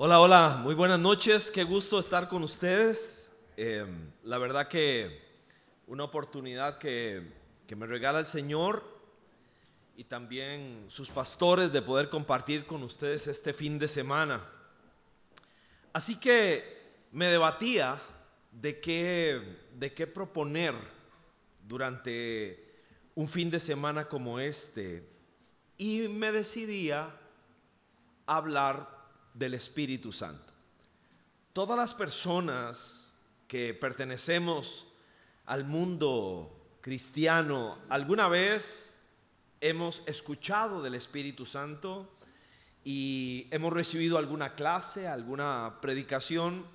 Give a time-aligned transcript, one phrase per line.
[0.00, 3.36] Hola, hola, muy buenas noches, qué gusto estar con ustedes.
[3.56, 3.84] Eh,
[4.22, 5.20] la verdad que
[5.88, 7.32] una oportunidad que,
[7.66, 8.84] que me regala el Señor
[9.96, 14.48] y también sus pastores de poder compartir con ustedes este fin de semana.
[15.92, 18.00] Así que me debatía
[18.52, 20.76] de qué, de qué proponer
[21.66, 22.84] durante
[23.16, 25.02] un fin de semana como este
[25.76, 27.12] y me decidía
[28.26, 28.97] hablar
[29.38, 30.52] del Espíritu Santo.
[31.52, 33.12] Todas las personas
[33.46, 34.86] que pertenecemos
[35.46, 38.98] al mundo cristiano, alguna vez
[39.60, 42.10] hemos escuchado del Espíritu Santo
[42.84, 46.66] y hemos recibido alguna clase, alguna predicación,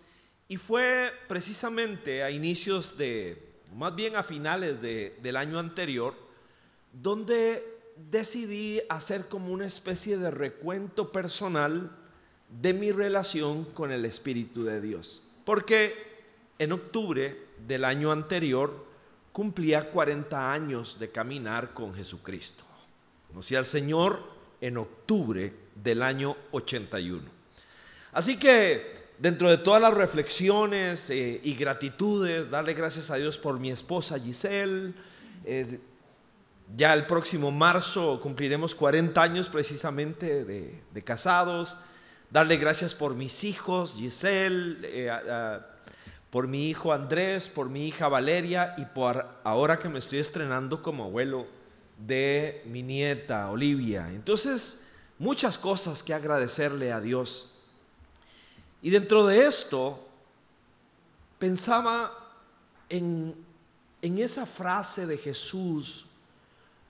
[0.48, 6.16] y fue precisamente a inicios de, más bien a finales de, del año anterior,
[6.92, 7.64] donde
[7.96, 12.03] decidí hacer como una especie de recuento personal
[12.62, 15.24] de mi relación con el Espíritu de Dios.
[15.46, 16.14] Porque
[16.60, 18.86] en octubre del año anterior
[19.32, 22.64] cumplía 40 años de caminar con Jesucristo.
[23.28, 24.22] Conocí al Señor
[24.62, 27.24] en octubre del año 81.
[28.12, 33.60] Así que dentro de todas las reflexiones eh, y gratitudes, darle gracias a Dios por
[33.60, 34.94] mi esposa Giselle.
[35.46, 35.80] Eh,
[36.76, 41.76] ya el próximo marzo cumpliremos 40 años precisamente de, de casados
[42.34, 45.60] darle gracias por mis hijos, Giselle, eh,
[46.32, 50.82] por mi hijo Andrés, por mi hija Valeria y por ahora que me estoy estrenando
[50.82, 51.46] como abuelo
[52.00, 54.10] de mi nieta Olivia.
[54.10, 54.88] Entonces,
[55.20, 57.54] muchas cosas que agradecerle a Dios.
[58.82, 60.04] Y dentro de esto,
[61.38, 62.12] pensaba
[62.90, 63.36] en,
[64.02, 66.08] en esa frase de Jesús,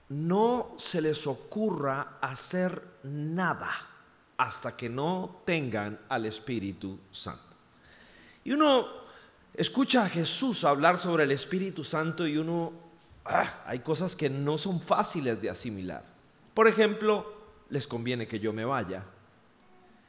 [0.08, 3.90] no se les ocurra hacer nada
[4.36, 7.42] hasta que no tengan al Espíritu Santo.
[8.44, 8.86] Y uno
[9.54, 12.72] escucha a Jesús hablar sobre el Espíritu Santo y uno,
[13.24, 16.04] ah, hay cosas que no son fáciles de asimilar.
[16.52, 17.32] Por ejemplo,
[17.70, 19.04] les conviene que yo me vaya.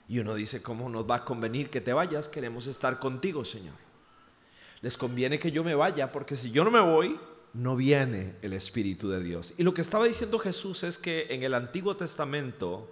[0.08, 2.28] Y uno dice, ¿cómo nos va a convenir que te vayas?
[2.28, 3.74] Queremos estar contigo, Señor.
[4.82, 7.20] Les conviene que yo me vaya porque si yo no me voy,
[7.54, 9.54] no viene el Espíritu de Dios.
[9.58, 12.92] Y lo que estaba diciendo Jesús es que en el Antiguo Testamento,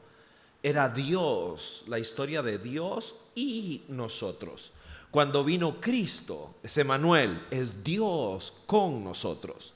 [0.64, 4.72] era Dios, la historia de Dios y nosotros.
[5.12, 9.74] Cuando vino Cristo, ese Manuel, es Dios con nosotros.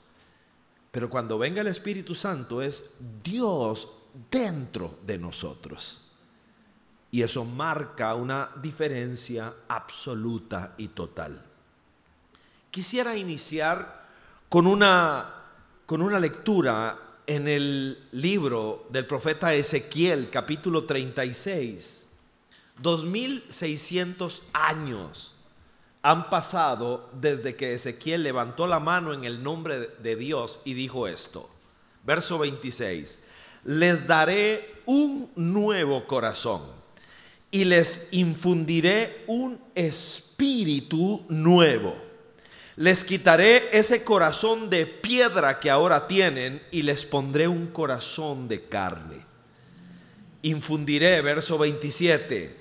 [0.90, 3.88] Pero cuando venga el Espíritu Santo es Dios
[4.30, 6.00] dentro de nosotros.
[7.10, 11.44] Y eso marca una diferencia absoluta y total.
[12.70, 14.06] Quisiera iniciar
[14.48, 15.34] con una,
[15.84, 22.08] con una lectura en el libro del profeta Ezequiel, capítulo 36.
[22.80, 25.34] 2600 años
[26.00, 31.06] han pasado desde que Ezequiel levantó la mano en el nombre de Dios y dijo
[31.06, 31.50] esto.
[32.02, 33.18] Verso 26.
[33.64, 36.62] Les daré un nuevo corazón
[37.50, 42.07] y les infundiré un espíritu nuevo
[42.78, 48.68] les quitaré ese corazón de piedra que ahora tienen y les pondré un corazón de
[48.68, 49.16] carne.
[50.42, 52.54] Infundiré, verso 27,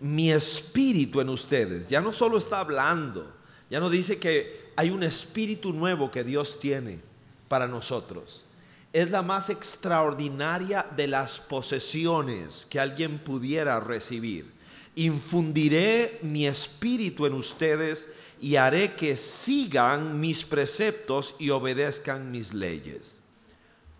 [0.00, 1.86] mi espíritu en ustedes.
[1.86, 3.30] Ya no solo está hablando,
[3.68, 7.00] ya no dice que hay un espíritu nuevo que Dios tiene
[7.48, 8.46] para nosotros.
[8.94, 14.50] Es la más extraordinaria de las posesiones que alguien pudiera recibir.
[14.94, 23.18] Infundiré mi espíritu en ustedes y haré que sigan mis preceptos y obedezcan mis leyes.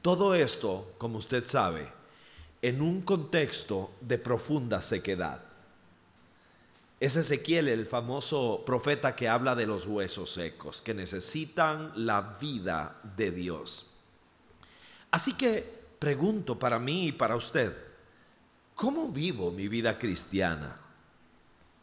[0.03, 1.88] Todo esto, como usted sabe,
[2.62, 5.43] en un contexto de profunda sequedad.
[7.00, 13.00] Es Ezequiel el famoso profeta que habla de los huesos secos, que necesitan la vida
[13.16, 13.87] de Dios.
[15.10, 17.72] Así que pregunto para mí y para usted,
[18.75, 20.76] ¿cómo vivo mi vida cristiana?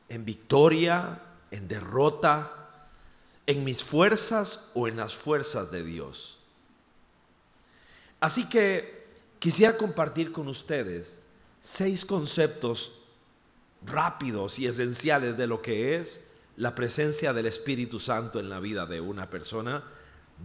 [0.09, 1.21] ¿En victoria?
[1.51, 2.51] En derrota,
[3.47, 6.39] en mis fuerzas o en las fuerzas de Dios.
[8.19, 9.05] Así que
[9.39, 11.21] quisiera compartir con ustedes
[11.61, 12.91] seis conceptos
[13.85, 18.85] rápidos y esenciales de lo que es la presencia del Espíritu Santo en la vida
[18.85, 19.83] de una persona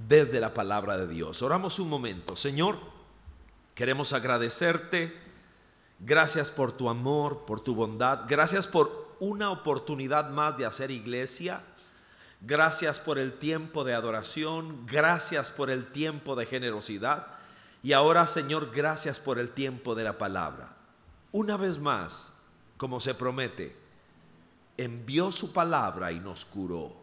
[0.09, 1.43] desde la palabra de Dios.
[1.43, 2.37] Oramos un momento.
[2.37, 2.79] Señor,
[3.75, 5.17] queremos agradecerte.
[6.01, 8.25] Gracias por tu amor, por tu bondad.
[8.29, 11.61] Gracias por una oportunidad más de hacer iglesia.
[12.41, 14.87] Gracias por el tiempo de adoración.
[14.87, 17.27] Gracias por el tiempo de generosidad.
[17.83, 20.75] Y ahora, Señor, gracias por el tiempo de la palabra.
[21.33, 22.33] Una vez más,
[22.77, 23.77] como se promete,
[24.77, 26.97] envió su palabra y nos curó.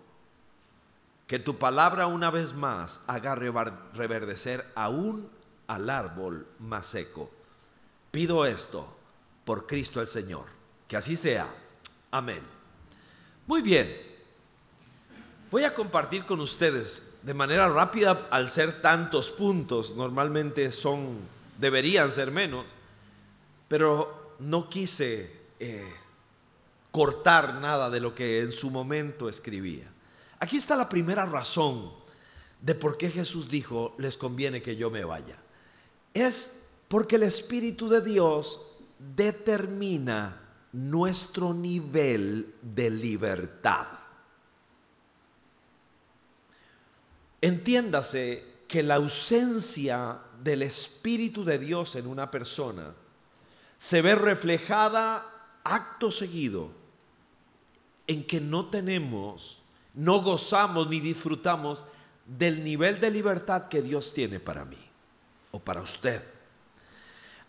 [1.28, 5.30] Que tu palabra una vez más haga reverdecer aún
[5.68, 7.30] al árbol más seco.
[8.12, 8.96] Pido esto
[9.46, 10.46] por Cristo el Señor.
[10.88, 11.48] Que así sea.
[12.12, 12.42] Amén.
[13.46, 14.08] Muy bien.
[15.52, 19.96] Voy a compartir con ustedes de manera rápida al ser tantos puntos.
[19.96, 21.20] Normalmente son,
[21.58, 22.66] deberían ser menos.
[23.68, 25.94] Pero no quise eh,
[26.92, 29.92] cortar nada de lo que en su momento escribía.
[30.40, 31.92] Aquí está la primera razón
[32.62, 35.38] de por qué Jesús dijo, les conviene que yo me vaya.
[36.14, 38.62] Es porque el Espíritu de Dios
[39.16, 43.88] determina nuestro nivel de libertad.
[47.42, 52.94] Entiéndase que la ausencia del Espíritu de Dios en una persona
[53.80, 55.26] se ve reflejada
[55.64, 56.72] acto seguido
[58.08, 59.62] en que no tenemos,
[59.94, 61.86] no gozamos ni disfrutamos
[62.26, 64.78] del nivel de libertad que Dios tiene para mí
[65.52, 66.37] o para usted.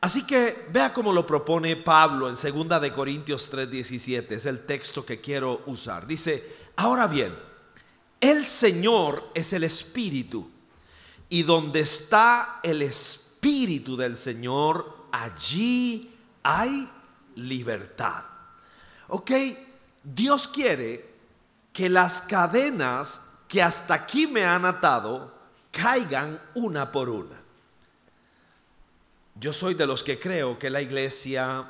[0.00, 5.04] Así que vea cómo lo propone Pablo en 2 de Corintios 3:17, es el texto
[5.04, 6.06] que quiero usar.
[6.06, 7.36] Dice, "Ahora bien,
[8.20, 10.48] el Señor es el espíritu,
[11.28, 16.88] y donde está el espíritu del Señor, allí hay
[17.34, 18.24] libertad."
[19.08, 19.32] ¿Ok?
[20.04, 21.14] Dios quiere
[21.72, 25.34] que las cadenas que hasta aquí me han atado
[25.72, 27.37] caigan una por una.
[29.40, 31.64] Yo soy de los que creo que la iglesia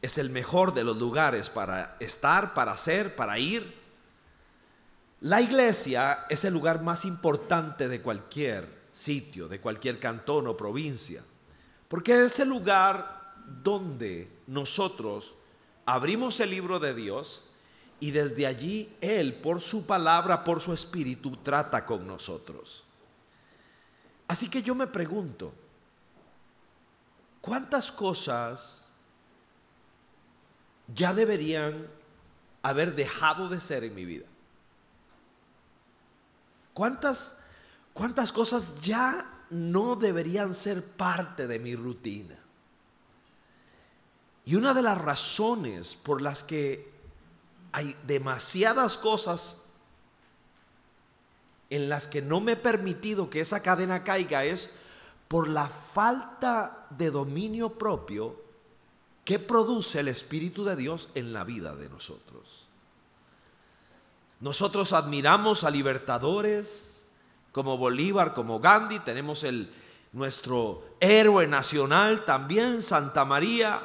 [0.00, 3.74] es el mejor de los lugares para estar, para ser, para ir.
[5.20, 11.22] La iglesia es el lugar más importante de cualquier sitio, de cualquier cantón o provincia,
[11.88, 15.34] porque es el lugar donde nosotros
[15.84, 17.42] abrimos el libro de Dios
[18.00, 22.84] y desde allí Él, por su palabra, por su espíritu, trata con nosotros.
[24.28, 25.52] Así que yo me pregunto,
[27.46, 28.88] ¿cuántas cosas
[30.92, 31.86] ya deberían
[32.60, 34.26] haber dejado de ser en mi vida?
[36.74, 37.44] ¿Cuántas,
[37.94, 42.36] cuántas cosas ya no deberían ser parte de mi rutina?
[44.44, 46.92] Y una de las razones por las que
[47.70, 49.66] hay demasiadas cosas
[51.70, 54.70] en las que no me he permitido que esa cadena caiga es
[55.28, 58.36] por la falta de dominio propio
[59.24, 62.66] que produce el Espíritu de Dios en la vida de nosotros.
[64.40, 67.02] Nosotros admiramos a libertadores
[67.50, 69.72] como Bolívar, como Gandhi, tenemos el,
[70.12, 73.82] nuestro héroe nacional también, Santa María,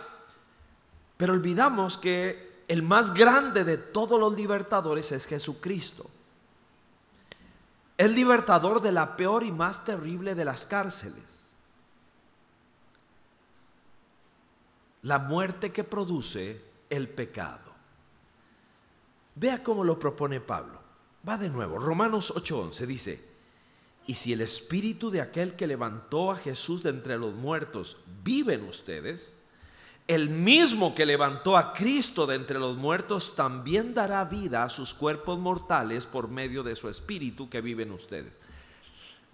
[1.17, 6.09] pero olvidamos que el más grande de todos los libertadores es Jesucristo.
[8.01, 11.44] El libertador de la peor y más terrible de las cárceles.
[15.03, 16.59] La muerte que produce
[16.89, 17.71] el pecado.
[19.36, 20.81] Vea cómo lo propone Pablo.
[21.30, 21.77] Va de nuevo.
[21.77, 23.30] Romanos 8:11 dice,
[24.07, 28.56] y si el espíritu de aquel que levantó a Jesús de entre los muertos vive
[28.56, 29.31] en ustedes,
[30.07, 34.94] el mismo que levantó a Cristo de entre los muertos también dará vida a sus
[34.94, 38.34] cuerpos mortales por medio de su espíritu que vive en ustedes.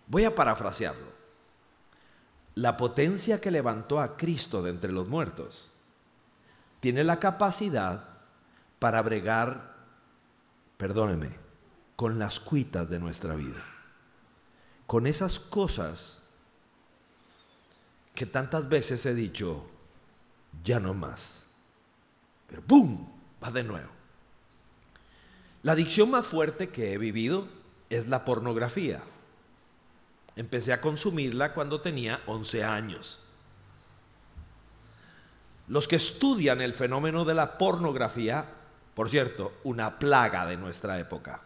[0.07, 1.17] Voy a parafrasearlo.
[2.55, 5.71] La potencia que levantó a Cristo de entre los muertos
[6.79, 8.09] tiene la capacidad
[8.79, 9.75] para bregar,
[10.77, 11.35] perdóneme,
[11.95, 13.63] con las cuitas de nuestra vida.
[14.85, 16.23] Con esas cosas
[18.13, 19.69] que tantas veces he dicho,
[20.63, 21.43] ya no más.
[22.47, 23.07] Pero ¡boom!
[23.43, 23.89] Va de nuevo.
[25.63, 27.47] La adicción más fuerte que he vivido
[27.89, 29.01] es la pornografía.
[30.35, 33.23] Empecé a consumirla cuando tenía 11 años.
[35.67, 38.45] Los que estudian el fenómeno de la pornografía,
[38.93, 41.41] por cierto, una plaga de nuestra época.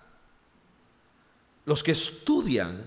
[1.66, 2.84] Los que estudian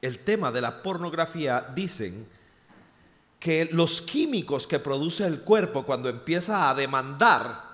[0.00, 2.28] el tema de la pornografía dicen
[3.38, 7.66] que los químicos que produce el cuerpo cuando empieza a demandar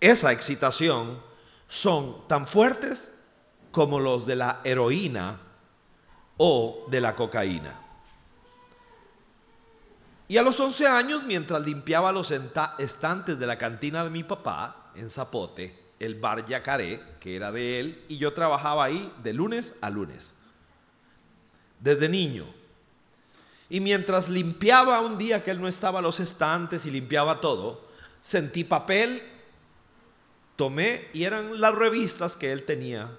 [0.00, 1.20] esa excitación
[1.68, 3.12] son tan fuertes
[3.72, 5.40] como los de la heroína
[6.36, 7.80] o de la cocaína.
[10.28, 12.32] Y a los 11 años, mientras limpiaba los
[12.78, 17.80] estantes de la cantina de mi papá en Zapote, el bar Yacaré, que era de
[17.80, 20.34] él, y yo trabajaba ahí de lunes a lunes.
[21.78, 22.44] Desde niño,
[23.68, 27.86] y mientras limpiaba un día que él no estaba los estantes y limpiaba todo,
[28.20, 29.22] sentí papel
[30.56, 33.10] tomé y eran las revistas que él tenía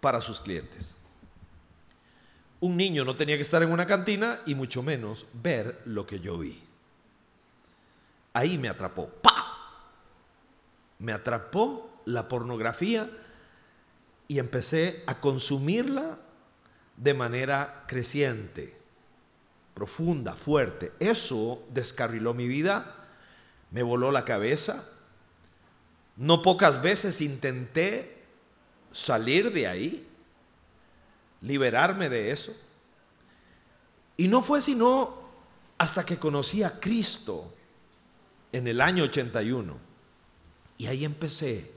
[0.00, 0.94] para sus clientes.
[2.60, 6.20] Un niño no tenía que estar en una cantina y mucho menos ver lo que
[6.20, 6.62] yo vi.
[8.32, 9.08] Ahí me atrapó.
[9.08, 9.34] ¡Pa!
[10.98, 13.10] Me atrapó la pornografía
[14.28, 16.18] y empecé a consumirla
[16.96, 18.76] de manera creciente,
[19.76, 20.94] profunda, fuerte.
[20.98, 22.94] Eso descarriló mi vida,
[23.70, 24.88] me voló la cabeza.
[26.16, 28.24] No pocas veces intenté
[28.90, 30.08] salir de ahí,
[31.42, 32.56] liberarme de eso.
[34.16, 35.14] Y no fue sino
[35.76, 37.52] hasta que conocí a Cristo
[38.52, 39.76] en el año 81.
[40.78, 41.70] Y ahí empecé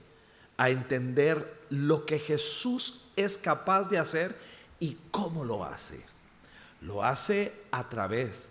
[0.55, 4.33] a entender lo que Jesús es capaz de hacer
[4.79, 6.08] y cómo lo hace.
[6.81, 8.49] Lo hace a través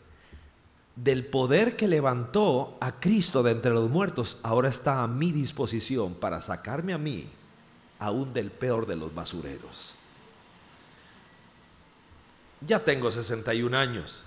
[0.97, 4.39] del poder que levantó a Cristo de entre los muertos.
[4.43, 7.29] Ahora está a mi disposición para sacarme a mí
[8.01, 9.95] aún del peor de los basureros.
[12.67, 14.25] Ya tengo 61 años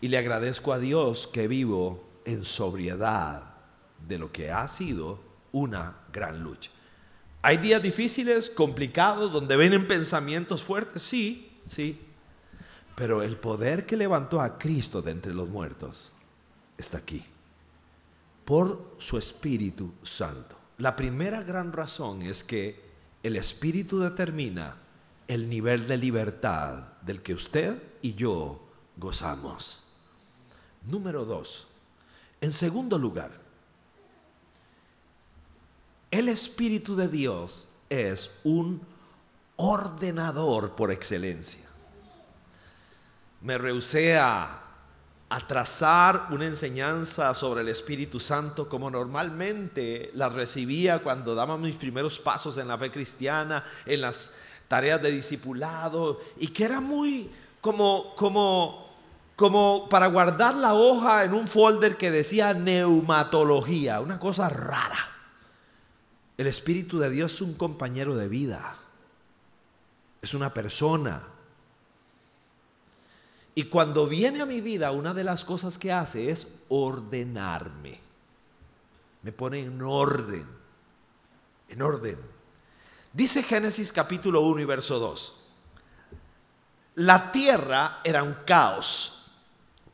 [0.00, 3.42] y le agradezco a Dios que vivo en sobriedad
[4.08, 5.20] de lo que ha sido
[5.52, 6.70] una gran lucha.
[7.42, 12.00] Hay días difíciles, complicados, donde vienen pensamientos fuertes, sí, sí.
[12.94, 16.12] Pero el poder que levantó a Cristo de entre los muertos
[16.76, 17.24] está aquí.
[18.44, 20.56] Por su Espíritu Santo.
[20.78, 22.80] La primera gran razón es que
[23.22, 24.76] el Espíritu determina
[25.28, 28.60] el nivel de libertad del que usted y yo
[28.96, 29.84] gozamos.
[30.82, 31.68] Número dos.
[32.40, 33.30] En segundo lugar,
[36.10, 38.82] el Espíritu de Dios es un
[39.56, 41.61] ordenador por excelencia.
[43.42, 44.62] Me rehusé a,
[45.28, 51.74] a, trazar una enseñanza sobre el Espíritu Santo como normalmente la recibía cuando daba mis
[51.74, 54.30] primeros pasos en la fe cristiana, en las
[54.68, 57.30] tareas de discipulado, y que era muy
[57.60, 58.82] como, como
[59.36, 65.08] como para guardar la hoja en un folder que decía neumatología, una cosa rara.
[66.36, 68.76] El Espíritu de Dios es un compañero de vida,
[70.20, 71.24] es una persona.
[73.54, 78.00] Y cuando viene a mi vida, una de las cosas que hace es ordenarme.
[79.22, 80.46] Me pone en orden,
[81.68, 82.18] en orden.
[83.12, 85.42] Dice Génesis capítulo 1 y verso 2.
[86.94, 89.38] La tierra era un caos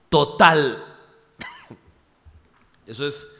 [0.09, 0.85] total.
[2.87, 3.39] Eso es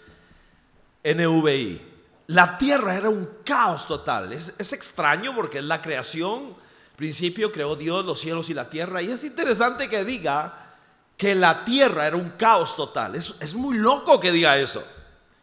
[1.03, 1.81] NVI.
[2.29, 4.33] La tierra era un caos total.
[4.33, 6.55] Es, extraño porque es la creación.
[6.99, 9.01] Principio creó Dios los cielos y la tierra.
[9.01, 10.75] Y es interesante que diga
[11.17, 13.15] que la tierra era un caos total.
[13.15, 14.85] Es, es muy loco que diga eso.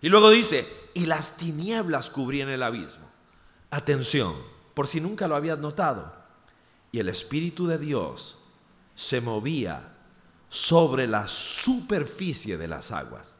[0.01, 3.09] Y luego dice, y las tinieblas cubrían el abismo.
[3.71, 4.35] Atención,
[4.73, 6.13] por si nunca lo habías notado.
[6.91, 8.37] Y el Espíritu de Dios
[8.93, 9.93] se movía
[10.49, 13.35] sobre la superficie de las aguas.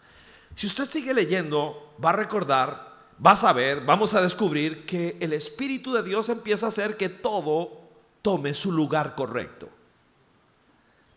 [0.56, 2.96] Si usted sigue leyendo, va a recordar,
[3.26, 7.10] va a saber, vamos a descubrir que el Espíritu de Dios empieza a hacer que
[7.10, 7.85] todo
[8.26, 9.70] tome su lugar correcto.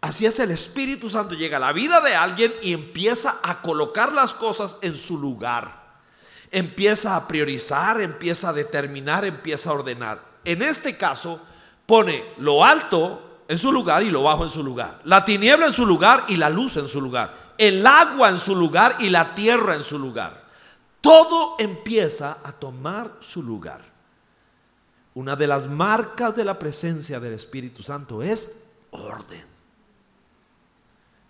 [0.03, 4.13] Así es, el Espíritu Santo llega a la vida de alguien y empieza a colocar
[4.13, 5.87] las cosas en su lugar.
[6.51, 10.21] Empieza a priorizar, empieza a determinar, empieza a ordenar.
[10.45, 11.41] En este caso,
[11.87, 15.01] pone lo alto en su lugar y lo bajo en su lugar.
[15.05, 17.55] La tiniebla en su lugar y la luz en su lugar.
[17.57, 20.45] El agua en su lugar y la tierra en su lugar.
[21.01, 23.98] Todo empieza a tomar su lugar.
[25.15, 28.61] Una de las marcas de la presencia del Espíritu Santo es
[28.91, 29.45] orden.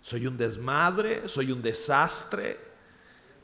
[0.01, 2.59] Soy un desmadre, soy un desastre,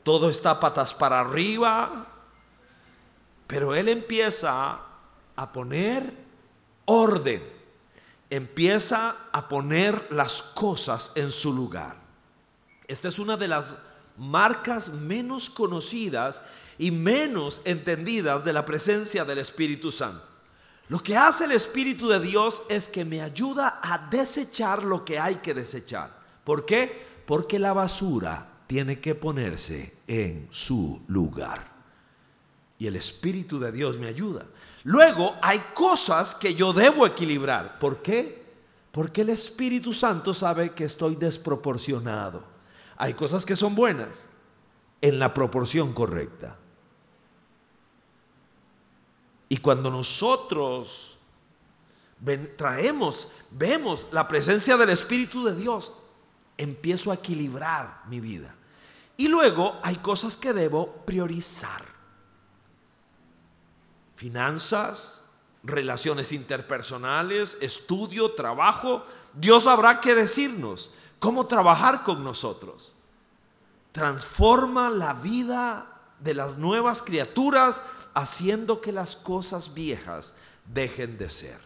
[0.02, 2.06] todo está patas para arriba,
[3.46, 4.80] pero Él empieza
[5.36, 6.12] a poner
[6.86, 7.56] orden
[8.30, 11.96] empieza a poner las cosas en su lugar.
[12.88, 13.76] Esta es una de las
[14.16, 16.42] marcas menos conocidas
[16.78, 20.24] y menos entendidas de la presencia del Espíritu Santo.
[20.88, 25.18] Lo que hace el Espíritu de Dios es que me ayuda a desechar lo que
[25.18, 26.16] hay que desechar.
[26.44, 27.06] ¿Por qué?
[27.26, 31.74] Porque la basura tiene que ponerse en su lugar.
[32.78, 34.46] Y el Espíritu de Dios me ayuda.
[34.84, 37.78] Luego hay cosas que yo debo equilibrar.
[37.80, 38.44] ¿Por qué?
[38.92, 42.44] Porque el Espíritu Santo sabe que estoy desproporcionado.
[42.96, 44.28] Hay cosas que son buenas
[45.00, 46.56] en la proporción correcta.
[49.48, 51.18] Y cuando nosotros
[52.56, 55.92] traemos, vemos la presencia del Espíritu de Dios,
[56.56, 58.54] empiezo a equilibrar mi vida.
[59.16, 61.96] Y luego hay cosas que debo priorizar.
[64.16, 65.24] finanzas,
[65.62, 69.04] relaciones interpersonales, estudio, trabajo.
[69.34, 72.94] Dios habrá que decirnos cómo trabajar con nosotros.
[73.92, 75.86] Transforma la vida
[76.20, 77.82] de las nuevas criaturas
[78.16, 81.58] haciendo que las cosas viejas dejen de ser.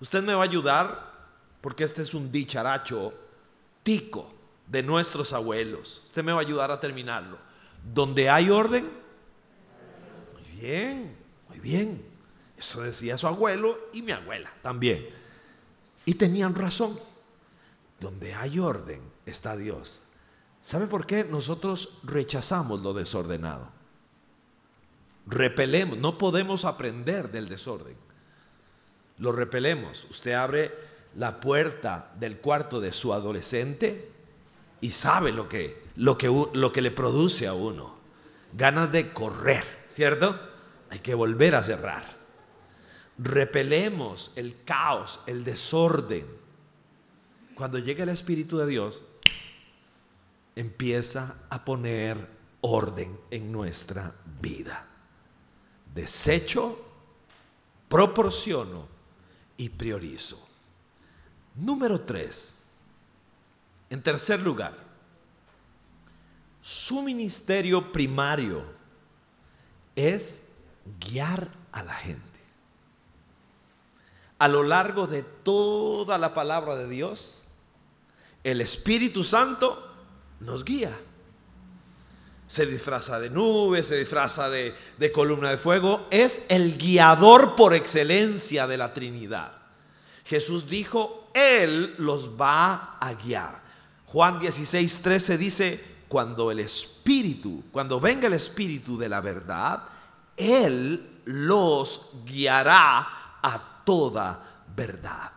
[0.00, 1.12] Usted me va a ayudar
[1.60, 3.12] porque este es un dicharacho
[3.82, 4.32] tico
[4.66, 6.02] de nuestros abuelos.
[6.06, 7.36] Usted me va a ayudar a terminarlo.
[7.92, 8.88] Donde hay orden,
[10.32, 11.14] muy bien,
[11.50, 12.02] muy bien.
[12.56, 15.06] Eso decía su abuelo y mi abuela también.
[16.06, 16.98] Y tenían razón.
[18.00, 20.00] Donde hay orden está Dios.
[20.62, 23.75] ¿Sabe por qué nosotros rechazamos lo desordenado?
[25.26, 27.96] Repelemos, no podemos aprender del desorden.
[29.18, 30.06] Lo repelemos.
[30.10, 30.72] Usted abre
[31.16, 34.10] la puerta del cuarto de su adolescente
[34.80, 37.96] y sabe lo que, lo que, lo que le produce a uno.
[38.52, 40.38] Ganas de correr, ¿cierto?
[40.90, 42.16] Hay que volver a cerrar.
[43.18, 46.26] Repelemos el caos, el desorden.
[47.54, 49.00] Cuando llega el Espíritu de Dios,
[50.54, 52.28] empieza a poner
[52.60, 54.86] orden en nuestra vida.
[55.96, 56.78] Desecho,
[57.88, 58.86] proporciono
[59.56, 60.38] y priorizo.
[61.54, 62.54] Número tres.
[63.88, 64.74] En tercer lugar,
[66.60, 68.62] su ministerio primario
[69.94, 70.42] es
[71.00, 72.40] guiar a la gente.
[74.38, 77.42] A lo largo de toda la palabra de Dios,
[78.44, 79.94] el Espíritu Santo
[80.40, 80.94] nos guía.
[82.48, 86.06] Se disfraza de nube, se disfraza de, de columna de fuego.
[86.10, 89.56] Es el guiador por excelencia de la Trinidad.
[90.24, 93.62] Jesús dijo, Él los va a guiar.
[94.06, 99.84] Juan 16, 13 dice, cuando el Espíritu, cuando venga el Espíritu de la verdad,
[100.36, 105.32] Él los guiará a toda verdad.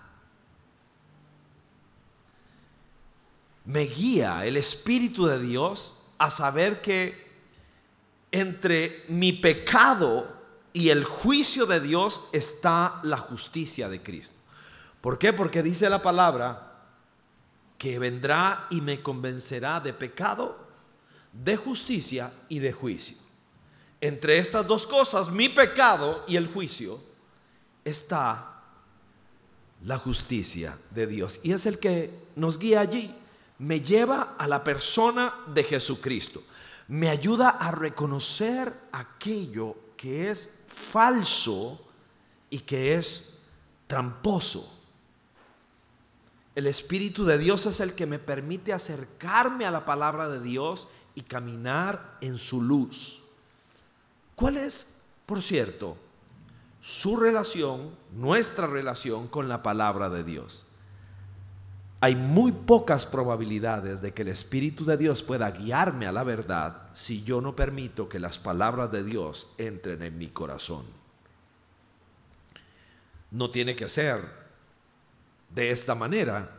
[3.66, 7.28] Me guía el Espíritu de Dios a saber que
[8.32, 10.38] entre mi pecado
[10.74, 14.36] y el juicio de Dios está la justicia de Cristo.
[15.02, 15.34] ¿Por qué?
[15.34, 16.84] Porque dice la palabra
[17.78, 20.68] que vendrá y me convencerá de pecado,
[21.32, 23.18] de justicia y de juicio.
[24.02, 27.02] Entre estas dos cosas, mi pecado y el juicio,
[27.84, 28.62] está
[29.84, 31.40] la justicia de Dios.
[31.44, 33.16] Y es el que nos guía allí.
[33.60, 36.44] Me lleva a la persona de Jesucristo.
[36.88, 41.80] Me ayuda a reconocer aquello que es falso
[42.50, 43.34] y que es
[43.86, 44.80] tramposo.
[46.56, 50.88] El Espíritu de Dios es el que me permite acercarme a la palabra de Dios
[51.16, 53.24] y caminar en su luz.
[54.36, 54.96] ¿Cuál es,
[55.26, 55.98] por cierto,
[56.82, 60.66] su relación, nuestra relación con la palabra de Dios?
[62.02, 66.90] Hay muy pocas probabilidades de que el Espíritu de Dios pueda guiarme a la verdad
[66.94, 70.86] si yo no permito que las palabras de Dios entren en mi corazón.
[73.32, 74.22] No tiene que ser
[75.50, 76.50] de esta manera.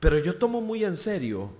[0.00, 1.50] Pero yo tomo muy en serio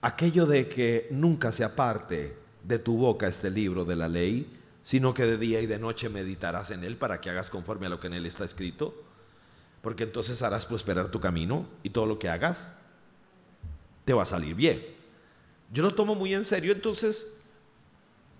[0.00, 5.14] aquello de que nunca se aparte de tu boca este libro de la ley, sino
[5.14, 8.00] que de día y de noche meditarás en él para que hagas conforme a lo
[8.00, 8.94] que en él está escrito,
[9.84, 12.68] porque entonces harás prosperar tu camino y todo lo que hagas
[14.04, 14.84] te va a salir bien.
[15.72, 17.28] Yo lo tomo muy en serio, entonces,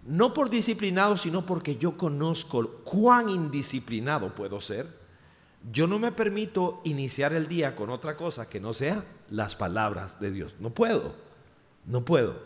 [0.05, 5.05] no por disciplinado, sino porque yo conozco cuán indisciplinado puedo ser
[5.71, 10.21] yo no me permito iniciar el día con otra cosa que no sea las palabras
[10.21, 10.55] de Dios.
[10.59, 11.15] No puedo,
[11.87, 12.39] no puedo.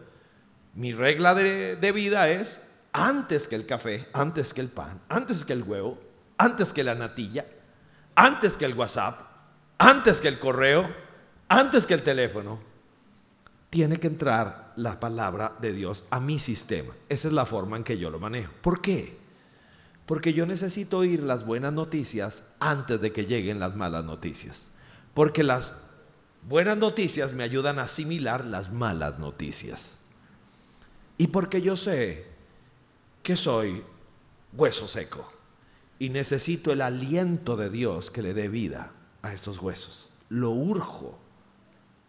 [0.74, 5.52] Mi regla de, vida es antes que el café, antes que el pan, antes que
[5.52, 5.98] el huevo,
[6.36, 7.44] antes que la natilla,
[8.18, 9.20] antes que el WhatsApp,
[9.78, 10.92] antes que el correo,
[11.48, 12.58] antes que el teléfono,
[13.70, 16.92] tiene que entrar la palabra de Dios a mi sistema.
[17.08, 18.52] Esa es la forma en que yo lo manejo.
[18.60, 19.16] ¿Por qué?
[20.04, 24.68] Porque yo necesito oír las buenas noticias antes de que lleguen las malas noticias.
[25.14, 25.84] Porque las
[26.42, 29.96] buenas noticias me ayudan a asimilar las malas noticias.
[31.18, 32.26] Y porque yo sé
[33.22, 33.84] que soy
[34.54, 35.37] hueso seco
[35.98, 40.08] y necesito el aliento de Dios que le dé vida a estos huesos.
[40.28, 41.18] Lo urjo.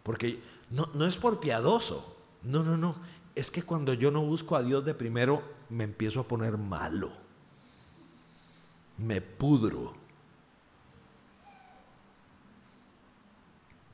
[0.02, 2.16] Porque no, no es por piadoso.
[2.42, 2.96] No, no, no.
[3.34, 7.12] Es que cuando yo no busco a Dios de primero, me empiezo a poner malo
[9.00, 9.94] me pudro.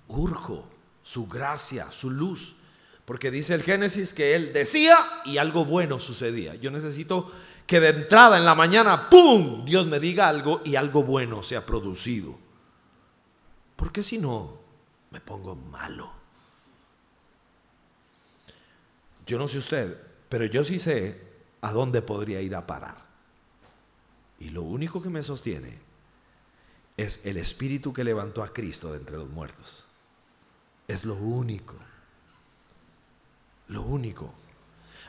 [0.08, 0.68] Urjo
[1.02, 2.56] su gracia, su luz,
[3.04, 6.56] Porque dice el Génesis que él decía y algo bueno sucedía.
[6.56, 7.30] Yo necesito
[7.66, 11.56] que de entrada en la mañana, ¡pum!, Dios me diga algo y algo bueno se
[11.56, 12.38] ha producido.
[13.74, 14.58] Porque si no,
[15.10, 16.12] me pongo malo.
[19.26, 21.20] Yo no sé usted, pero yo sí sé
[21.60, 23.04] a dónde podría ir a parar.
[24.38, 25.80] Y lo único que me sostiene
[26.96, 29.86] es el espíritu que levantó a Cristo de entre los muertos.
[30.86, 31.74] Es lo único.
[33.68, 34.32] Lo único.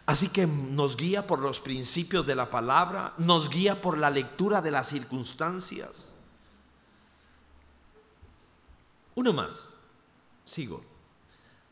[0.05, 4.61] Así que nos guía por los principios de la palabra, nos guía por la lectura
[4.61, 6.13] de las circunstancias.
[9.15, 9.73] Uno más.
[10.45, 10.81] Sigo.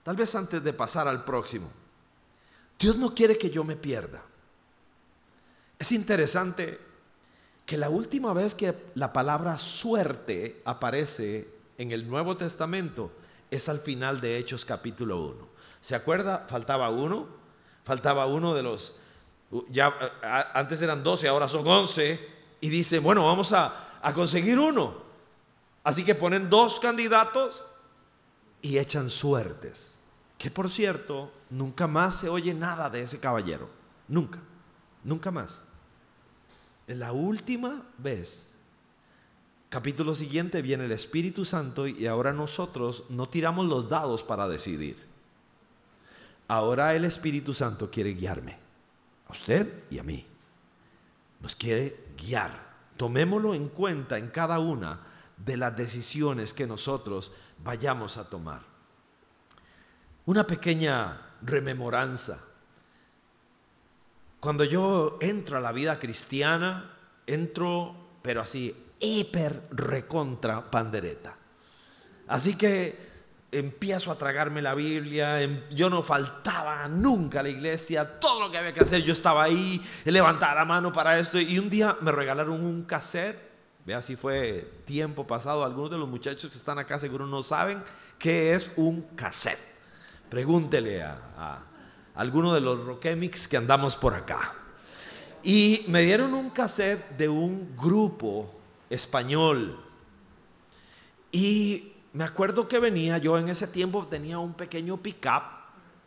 [0.04, 1.72] Tal vez antes de pasar al próximo.
[2.78, 4.24] Dios no quiere que yo me pierda.
[5.80, 6.80] Es interesante
[7.66, 13.12] que la última vez que la palabra suerte aparece en el Nuevo Testamento
[13.50, 15.48] es al final de Hechos capítulo 1.
[15.82, 16.46] ¿Se acuerda?
[16.50, 17.28] Faltaba uno,
[17.86, 18.96] faltaba uno de los,
[19.70, 19.94] ya
[20.54, 25.06] antes eran 12, ahora son 11, y dice, bueno, vamos a, a conseguir uno.
[25.84, 27.64] Así que ponen dos candidatos
[28.62, 30.00] y echan suertes.
[30.38, 33.70] Que por cierto, nunca más se oye nada de ese caballero.
[34.08, 34.40] Nunca,
[35.04, 35.64] nunca más.
[36.88, 38.48] En la última vez,
[39.70, 45.15] capítulo siguiente, viene el Espíritu Santo y ahora nosotros no tiramos los dados para decidir.
[46.48, 48.58] Ahora el Espíritu Santo quiere guiarme,
[49.28, 50.26] a usted y a mí.
[51.42, 52.66] Nos quiere guiar.
[52.98, 55.00] Tomémoslo en cuenta en cada una
[55.38, 57.32] de las decisiones que nosotros
[57.64, 58.62] vayamos a tomar.
[60.26, 62.40] Una pequeña rememoranza
[64.46, 66.94] cuando yo entro a la vida cristiana,
[67.26, 71.36] entro, pero así, hiper recontra pandereta.
[72.28, 72.96] Así que
[73.60, 78.52] empiezo a tragarme la Biblia, em, yo no faltaba nunca a la iglesia, todo lo
[78.52, 81.98] que había que hacer, yo estaba ahí, levantaba la mano para esto y un día
[82.02, 83.40] me regalaron un cassette,
[83.86, 87.84] vea si fue tiempo pasado, algunos de los muchachos que están acá seguro no saben
[88.18, 89.60] qué es un cassette.
[90.30, 91.62] Pregúntele a
[92.16, 94.54] alguno de los rockemics que andamos por acá.
[95.44, 98.52] Y me dieron un cassette de un grupo
[98.90, 99.80] español.
[101.32, 105.44] Y me acuerdo que venía, yo en ese tiempo tenía un pequeño pickup,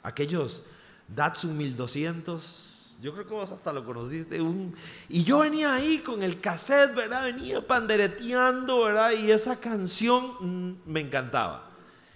[0.03, 0.63] aquellos
[1.07, 4.75] Datsun 1200, yo creo que vos hasta lo conociste, un,
[5.11, 7.25] y yo venía ahí con el cassette, ¿verdad?
[7.25, 9.13] Venía pandereteando, ¿verdad?
[9.13, 11.69] Y esa canción mm, me encantaba.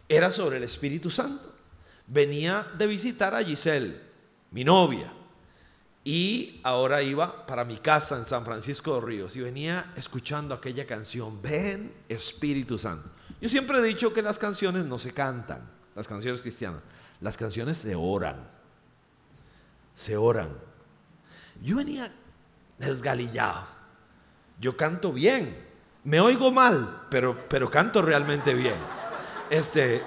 [0.08, 1.52] Era sobre el Espíritu Santo
[2.06, 4.00] venía de visitar a Giselle,
[4.52, 5.12] mi novia,
[6.02, 10.86] y ahora iba para mi casa en San Francisco de Ríos y venía escuchando aquella
[10.86, 13.10] canción, ven Espíritu Santo.
[13.42, 16.80] Yo siempre he dicho que las canciones no se cantan, las canciones cristianas,
[17.20, 18.36] las canciones se oran,
[19.96, 20.56] se oran.
[21.60, 22.12] Yo venía
[22.78, 23.66] desgalillado,
[24.60, 25.56] yo canto bien,
[26.04, 28.76] me oigo mal, pero, pero canto realmente bien.
[29.50, 30.04] Este,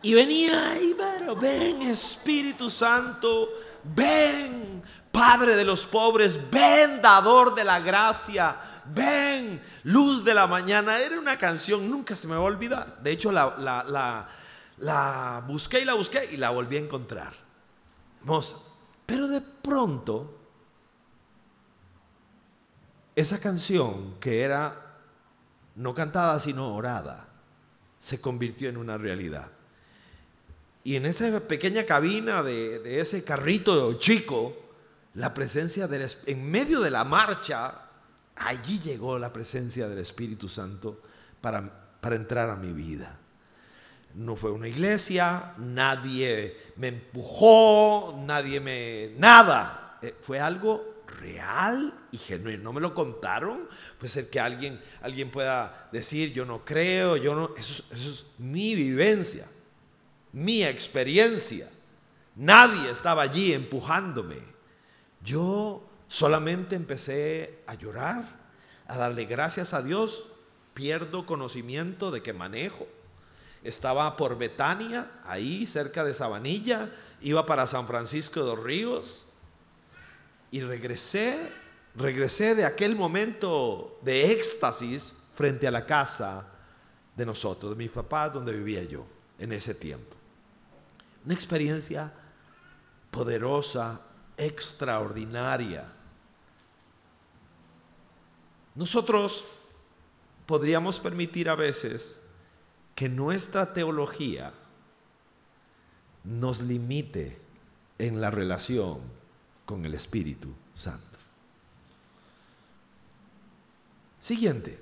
[0.00, 3.48] y venía ahí, pero ven Espíritu Santo,
[3.82, 8.56] ven Padre de los pobres, ven dador de la gracia,
[8.94, 10.98] ven luz de la mañana.
[10.98, 13.02] Era una canción, nunca se me va a olvidar.
[13.02, 14.28] De hecho, la, la,
[14.78, 17.34] la busqué y la busqué y la volví a encontrar.
[18.20, 18.56] Hermosa.
[19.06, 20.38] Pero de pronto,
[23.16, 24.88] esa canción que era
[25.76, 27.28] no cantada sino orada,
[28.00, 29.50] se convirtió en una realidad.
[30.84, 34.56] Y en esa pequeña cabina de, ese carrito chico,
[35.14, 37.87] la presencia del en medio de la marcha,
[38.40, 41.00] allí llegó la presencia del Espíritu Santo
[41.40, 43.18] para, para entrar a mi vida.
[44.14, 49.12] No fue una iglesia, nadie me empujó, nadie me...
[49.18, 49.98] nada.
[50.02, 52.64] Eh, fue algo real y genuino.
[52.64, 53.68] No me lo contaron.
[53.98, 57.54] Puede ser que alguien, alguien pueda decir, yo no creo, yo no...
[57.56, 59.46] eso es mi vivencia
[60.32, 61.68] mi experiencia.
[62.36, 64.36] Nadie estaba allí empujándome.
[65.22, 68.24] Yo solamente empecé a llorar,
[68.86, 70.26] a darle gracias a Dios.
[70.74, 72.86] Pierdo conocimiento de que manejo.
[73.62, 76.90] Estaba por Betania, ahí cerca de Sabanilla.
[77.20, 79.26] Iba para San Francisco de los Ríos.
[80.50, 81.52] Y regresé,
[81.94, 86.46] regresé de aquel momento de éxtasis frente a la casa
[87.14, 89.04] de nosotros, de mis papás, donde vivía yo
[89.38, 90.16] en ese tiempo.
[91.24, 92.12] Una experiencia
[93.10, 94.00] poderosa,
[94.36, 95.84] extraordinaria.
[98.78, 99.44] Nosotros
[100.46, 102.22] podríamos permitir a veces
[102.94, 104.52] que nuestra teología
[106.22, 107.40] nos limite
[107.98, 109.00] en la relación
[109.66, 111.18] con el Espíritu Santo.
[114.20, 114.80] Siguiente.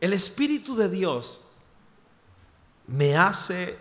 [0.00, 1.42] El Espíritu de Dios
[2.86, 3.76] me hace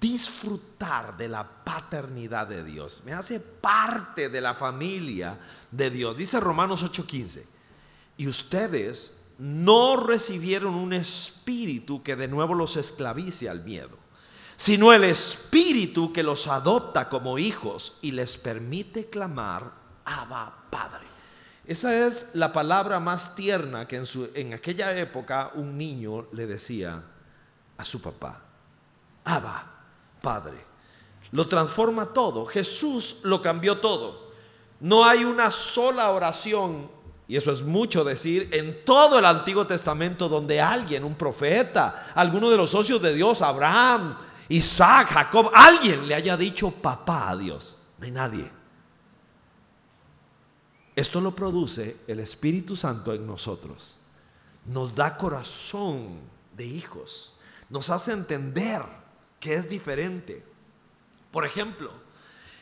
[0.00, 5.38] disfrutar de la paternidad de Dios, me hace parte de la familia
[5.70, 6.16] de Dios.
[6.16, 7.44] Dice Romanos 8:15,
[8.16, 13.96] y ustedes no recibieron un espíritu que de nuevo los esclavice al miedo,
[14.56, 19.72] sino el espíritu que los adopta como hijos y les permite clamar,
[20.04, 21.06] Abba Padre.
[21.64, 26.46] Esa es la palabra más tierna que en, su, en aquella época un niño le
[26.46, 27.04] decía
[27.76, 28.47] a su papá.
[29.28, 29.62] Abba,
[30.22, 30.56] Padre.
[31.32, 32.46] Lo transforma todo.
[32.46, 34.28] Jesús lo cambió todo.
[34.80, 36.90] No hay una sola oración,
[37.26, 42.48] y eso es mucho decir, en todo el Antiguo Testamento donde alguien, un profeta, alguno
[42.48, 44.16] de los socios de Dios, Abraham,
[44.48, 47.76] Isaac, Jacob, alguien le haya dicho papá a Dios.
[47.98, 48.50] No hay nadie.
[50.96, 53.94] Esto lo produce el Espíritu Santo en nosotros.
[54.64, 56.20] Nos da corazón
[56.56, 57.34] de hijos.
[57.68, 58.82] Nos hace entender
[59.40, 60.44] que es diferente.
[61.30, 61.90] Por ejemplo,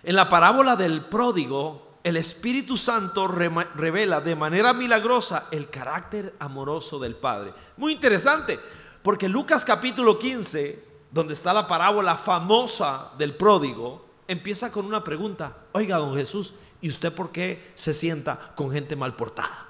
[0.02, 6.98] en la parábola del pródigo, el Espíritu Santo revela de manera milagrosa el carácter amoroso
[6.98, 7.52] del Padre.
[7.76, 8.60] Muy interesante,
[9.02, 15.56] porque Lucas capítulo 15, donde está la parábola famosa del pródigo, empieza con una pregunta.
[15.72, 19.66] Oiga, don Jesús, ¿y usted por qué se sienta con gente mal portada?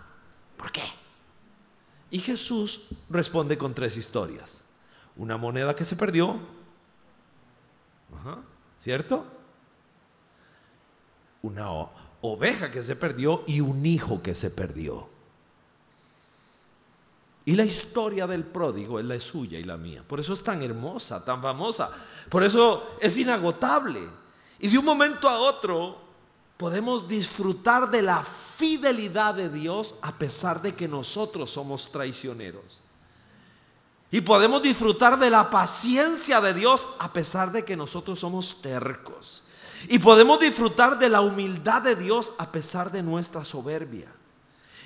[0.57, 0.83] ¿Por qué?
[2.11, 4.63] Y Jesús responde con tres historias.
[5.17, 6.39] Una moneda que se perdió,
[8.81, 9.25] ¿Cierto?
[11.43, 11.71] Una
[12.21, 15.09] oveja que se perdió y un hijo que se perdió.
[17.45, 20.03] Y la historia del pródigo es la suya y la mía.
[20.07, 21.91] Por eso es tan hermosa, tan famosa.
[22.29, 24.01] Por eso es inagotable.
[24.59, 25.97] Y de un momento a otro
[26.57, 32.81] podemos disfrutar de la fidelidad de Dios a pesar de que nosotros somos traicioneros.
[34.11, 39.45] Y podemos disfrutar de la paciencia de Dios a pesar de que nosotros somos tercos.
[39.89, 44.13] Y podemos disfrutar de la humildad de Dios a pesar de nuestra soberbia.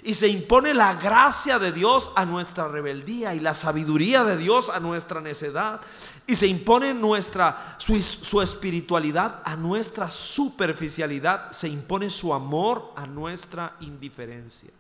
[0.02, 4.70] Y se impone la gracia de Dios a nuestra rebeldía y la sabiduría de Dios
[4.70, 5.82] a nuestra necedad.
[6.26, 11.52] Y se impone nuestra, su, su espiritualidad a nuestra superficialidad.
[11.52, 14.70] Se impone su amor a nuestra indiferencia.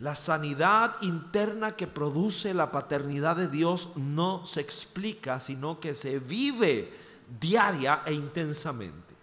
[0.00, 6.20] La sanidad interna que produce la paternidad de Dios no se explica, sino que se
[6.20, 6.92] vive
[7.40, 9.14] diaria e intensamente.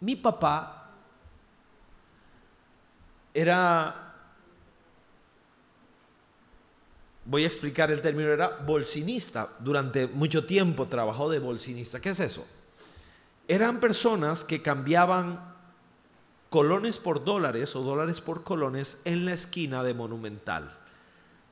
[0.00, 0.90] Mi papá
[3.34, 4.14] era,
[7.24, 9.50] voy a explicar el término, era bolsinista.
[9.58, 12.00] Durante mucho tiempo trabajó de bolsinista.
[12.00, 12.46] ¿Qué es eso?
[13.48, 15.51] Eran personas que cambiaban
[16.52, 20.70] colones por dólares o dólares por colones en la esquina de Monumental.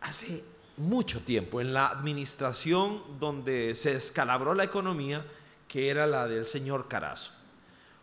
[0.03, 0.45] Hace
[0.77, 5.25] mucho tiempo, en la administración donde se escalabró la economía,
[5.69, 7.33] que era la del señor Carazo.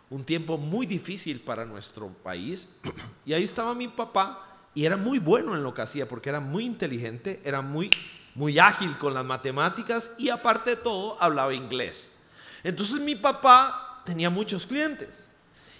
[0.09, 2.67] Un tiempo muy difícil para nuestro país.
[3.27, 6.39] Y ahí estaba mi papá y era muy bueno en lo que hacía porque era
[6.39, 7.91] muy inteligente, era muy,
[8.33, 12.23] muy ágil con las matemáticas y aparte de todo hablaba inglés.
[12.63, 15.26] Entonces mi papá tenía muchos clientes.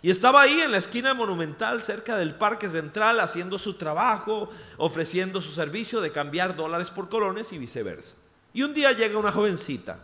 [0.01, 5.41] Y estaba ahí en la esquina monumental, cerca del Parque Central, haciendo su trabajo, ofreciendo
[5.41, 8.13] su servicio de cambiar dólares por colones y viceversa.
[8.53, 9.99] Y un día llega una jovencita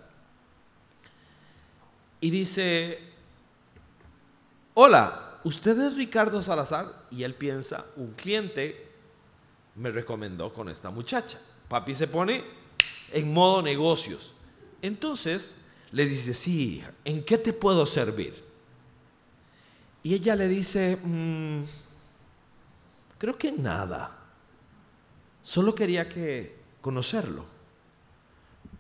[2.19, 2.99] y dice,
[4.73, 7.06] hola, ¿usted es Ricardo Salazar?
[7.12, 8.91] Y él piensa, un cliente
[9.75, 11.39] me recomendó con esta muchacha.
[11.67, 12.43] Papi se pone
[13.12, 14.34] en modo negocios.
[14.82, 15.56] Entonces
[15.91, 18.52] le dice, sí, ¿en qué te puedo servir?
[20.03, 21.63] Y ella le dice, mm,
[23.17, 24.11] creo que nada.
[25.43, 27.45] Solo quería que conocerlo.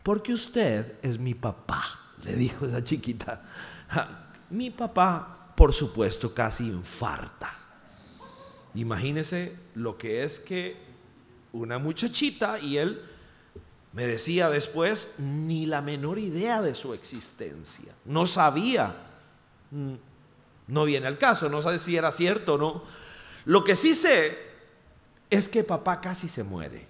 [0.03, 1.83] Porque usted es mi papá,
[2.25, 3.41] le dijo esa chiquita.
[4.49, 7.57] Mi papá, por supuesto, casi infarta.
[8.75, 10.77] Imagínese lo que es que
[11.53, 13.01] una muchachita y él
[13.93, 17.93] me decía después ni la menor idea de su existencia.
[18.05, 18.95] No sabía
[19.71, 19.93] mm,
[20.67, 22.83] no viene al caso, no sé si era cierto o no.
[23.45, 24.37] Lo que sí sé
[25.29, 26.87] es que papá casi se muere.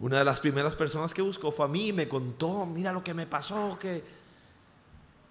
[0.00, 3.02] Una de las primeras personas que buscó fue a mí y me contó, mira lo
[3.02, 4.04] que me pasó, que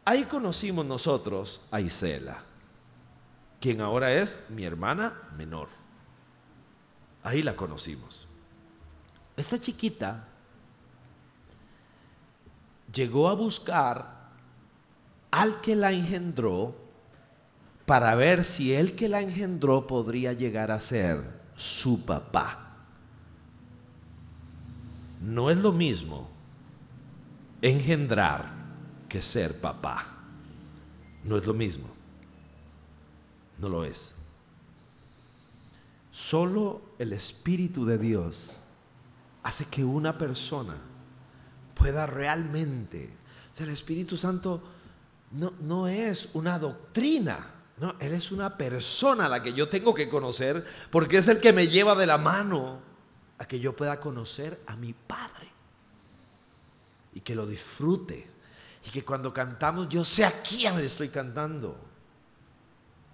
[0.03, 2.43] ahí conocimos nosotros a Isela,
[3.61, 5.69] quien ahora es mi hermana menor.
[7.23, 8.27] Ahí la conocimos.
[9.37, 10.27] Esta chiquita
[12.91, 14.31] llegó a buscar
[15.31, 16.86] al que la engendró
[17.87, 21.23] para ver si el que la engendró podría llegar a ser
[21.55, 22.75] su papá.
[25.21, 26.29] No es lo mismo
[27.61, 28.51] engendrar
[29.07, 30.05] que ser papá.
[31.23, 31.87] No es lo mismo.
[33.57, 34.13] No lo es.
[36.11, 38.57] Solo el Espíritu de Dios
[39.43, 40.75] hace que una persona
[41.73, 43.09] pueda realmente,
[43.57, 44.61] o el Espíritu Santo
[45.31, 49.93] no, no es una doctrina, no, Él es una persona a la que yo tengo
[49.93, 52.81] que conocer porque es el que me lleva de la mano
[53.37, 55.47] a que yo pueda conocer a mi Padre
[57.13, 58.27] y que lo disfrute
[58.85, 61.77] y que cuando cantamos yo sé a quién le estoy cantando.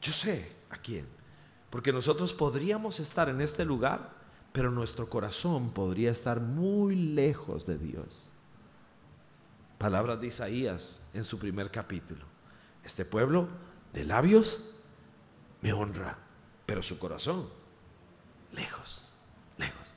[0.01, 1.07] Yo sé a quién.
[1.69, 4.11] Porque nosotros podríamos estar en este lugar,
[4.51, 8.29] pero nuestro corazón podría estar muy lejos de Dios.
[9.77, 12.25] Palabras de Isaías en su primer capítulo.
[12.83, 13.47] Este pueblo
[13.93, 14.59] de labios
[15.61, 16.17] me honra,
[16.65, 17.47] pero su corazón,
[18.51, 19.13] lejos,
[19.57, 19.93] lejos.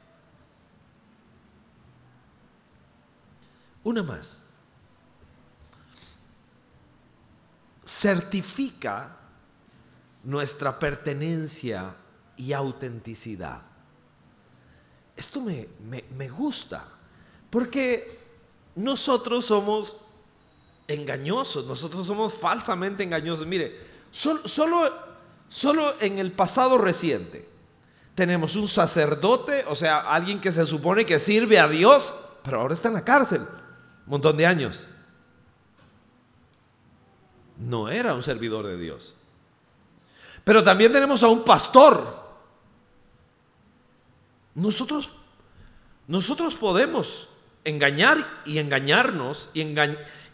[3.82, 4.42] Una más.
[7.84, 9.16] Certifica
[10.24, 11.94] nuestra pertenencia
[12.36, 13.62] y autenticidad.
[15.16, 16.84] Esto me, me, gusta,
[17.48, 18.20] porque
[18.74, 19.96] nosotros somos
[20.88, 23.46] engañosos, nosotros somos falsamente engañosos.
[23.46, 23.78] Mire,
[24.10, 24.42] solo,
[25.48, 27.48] solo, en el pasado reciente
[28.14, 32.74] tenemos un sacerdote, o sea, alguien que se supone que sirve a Dios, pero ahora
[32.74, 34.86] está en la cárcel, un montón de años.
[37.58, 39.14] No era un servidor de Dios.
[40.44, 42.24] Pero también tenemos a un pastor.
[44.54, 45.10] Nosotros,
[46.06, 47.28] nosotros podemos
[47.64, 49.62] engañar y engañarnos y,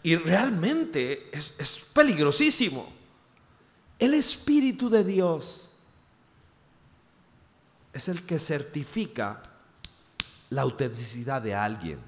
[0.03, 2.91] y realmente es, peligrosísimo.
[3.97, 5.69] El Espíritu de Dios
[7.93, 9.41] es el que certifica
[10.49, 11.99] la autenticidad de alguien.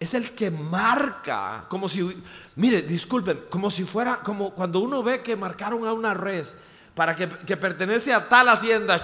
[0.00, 2.22] Es el que marca, como si,
[2.56, 6.54] mire, disculpen, como si fuera, como cuando uno ve que marcaron a una res
[6.94, 9.00] para que pertenece a tal hacienda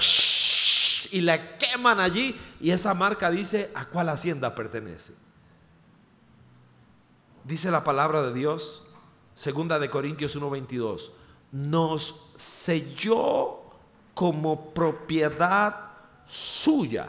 [1.13, 5.24] y la queman allí y esa marca dice a cuál hacienda pertenece.
[7.45, 8.85] Dice la palabra de Dios
[9.35, 11.11] Segunda de Corintios 1:22.
[11.53, 13.63] Nos selló
[14.15, 15.91] como propiedad
[16.27, 17.09] suya.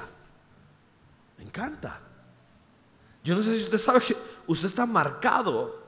[1.37, 2.01] Me encanta.
[3.23, 4.15] Yo no sé si usted sabe que
[4.47, 5.83] usted está marcado.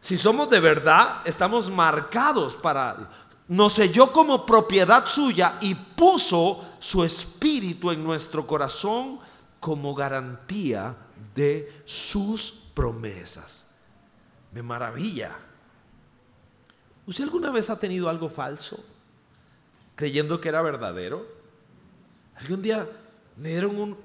[0.00, 3.08] Si somos de verdad, estamos marcados para...
[3.48, 9.20] Nos selló como propiedad suya y puso su espíritu en nuestro corazón
[9.60, 10.96] como garantía
[11.34, 13.71] de sus promesas.
[14.52, 15.36] Me maravilla.
[17.06, 18.84] ¿Usted alguna vez ha tenido algo falso
[19.96, 21.26] creyendo que era verdadero?
[22.36, 22.86] Algún día
[23.36, 23.96] me dieron un,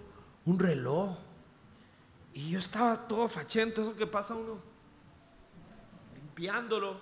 [0.45, 1.17] un reloj
[2.33, 4.59] y yo estaba todo fachento, eso que pasa uno
[6.15, 6.97] limpiándolo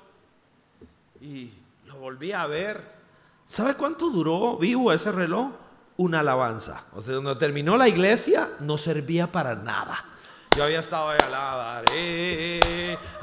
[1.19, 1.51] y
[1.85, 2.95] lo volví a ver.
[3.45, 5.51] ¿Sabe cuánto duró vivo ese reloj?
[5.97, 6.85] Una alabanza.
[6.93, 10.05] O sea, cuando terminó la iglesia no servía para nada.
[10.55, 12.04] Yo había estado ahí, alabaré,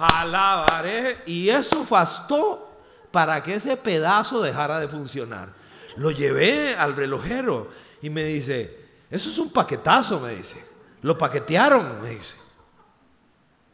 [0.03, 1.23] alabaré.
[1.27, 2.71] Y eso bastó
[3.11, 5.51] para que ese pedazo dejara de funcionar.
[5.97, 7.69] Lo llevé al relojero
[8.01, 8.79] y me dice,
[9.11, 10.65] eso es un paquetazo, me dice.
[11.03, 12.37] Lo paquetearon, me dice.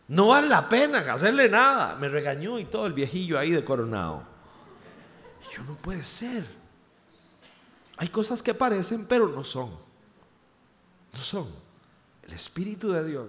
[0.09, 1.97] No vale la pena hacerle nada.
[1.97, 4.23] Me regañó y todo el viejillo ahí de coronado.
[5.53, 6.45] Yo no puede ser.
[7.99, 9.71] Hay cosas que parecen, pero no son.
[11.13, 11.49] No son.
[12.23, 13.29] El Espíritu de Dios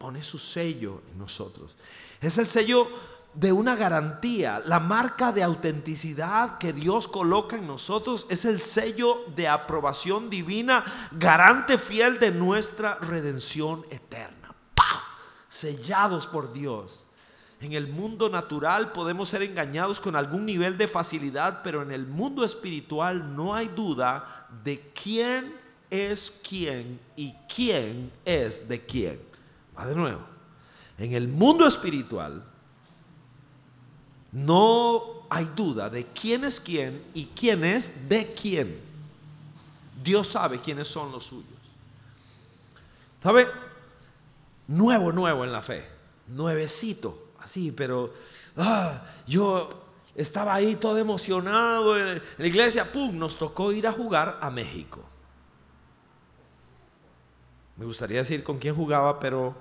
[0.00, 1.76] pone su sello en nosotros.
[2.22, 2.88] Es el sello
[3.34, 9.26] de una garantía, la marca de autenticidad que Dios coloca en nosotros es el sello
[9.36, 14.54] de aprobación divina, garante fiel de nuestra redención eterna.
[15.50, 17.04] Sellados por Dios.
[17.60, 22.06] En el mundo natural podemos ser engañados con algún nivel de facilidad, pero en el
[22.06, 25.54] mundo espiritual no hay duda de quién
[25.90, 29.29] es quién y quién es de quién
[29.86, 30.20] de nuevo.
[30.98, 32.44] En el mundo espiritual
[34.32, 38.80] no hay duda de quién es quién y quién es de quién.
[40.02, 41.46] Dios sabe quiénes son los suyos.
[43.22, 43.46] ¿Sabe?
[44.68, 45.86] Nuevo, nuevo en la fe.
[46.28, 48.14] Nuevecito, así, pero
[48.56, 49.68] ah, yo
[50.14, 52.90] estaba ahí todo emocionado en la iglesia.
[52.90, 53.18] ¡Pum!
[53.18, 55.04] Nos tocó ir a jugar a México.
[57.76, 59.54] Me gustaría decir con quién jugaba, pero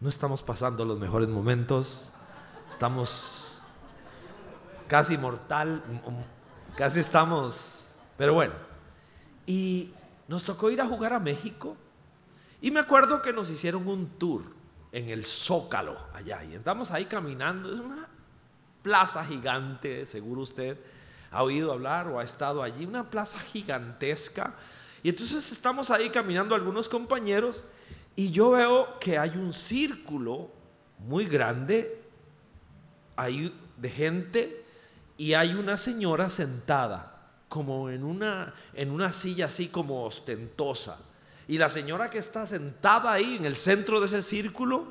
[0.00, 2.10] no estamos pasando los mejores momentos.
[2.70, 3.60] Estamos
[4.86, 5.82] casi mortal,
[6.76, 8.54] casi estamos, pero bueno.
[9.46, 9.92] Y
[10.28, 11.76] nos tocó ir a jugar a México.
[12.60, 14.42] Y me acuerdo que nos hicieron un tour
[14.92, 16.44] en el Zócalo, allá.
[16.44, 17.72] Y estamos ahí caminando.
[17.72, 18.08] Es una
[18.82, 20.78] plaza gigante, seguro usted
[21.30, 22.86] ha oído hablar o ha estado allí.
[22.86, 24.54] Una plaza gigantesca.
[25.02, 27.64] Y entonces estamos ahí caminando algunos compañeros
[28.18, 30.50] y yo veo que hay un círculo
[30.98, 32.02] muy grande
[33.14, 34.64] hay de gente
[35.16, 40.98] y hay una señora sentada como en una, en una silla así como ostentosa.
[41.46, 44.86] Y la señora que está sentada ahí en el centro de ese círculo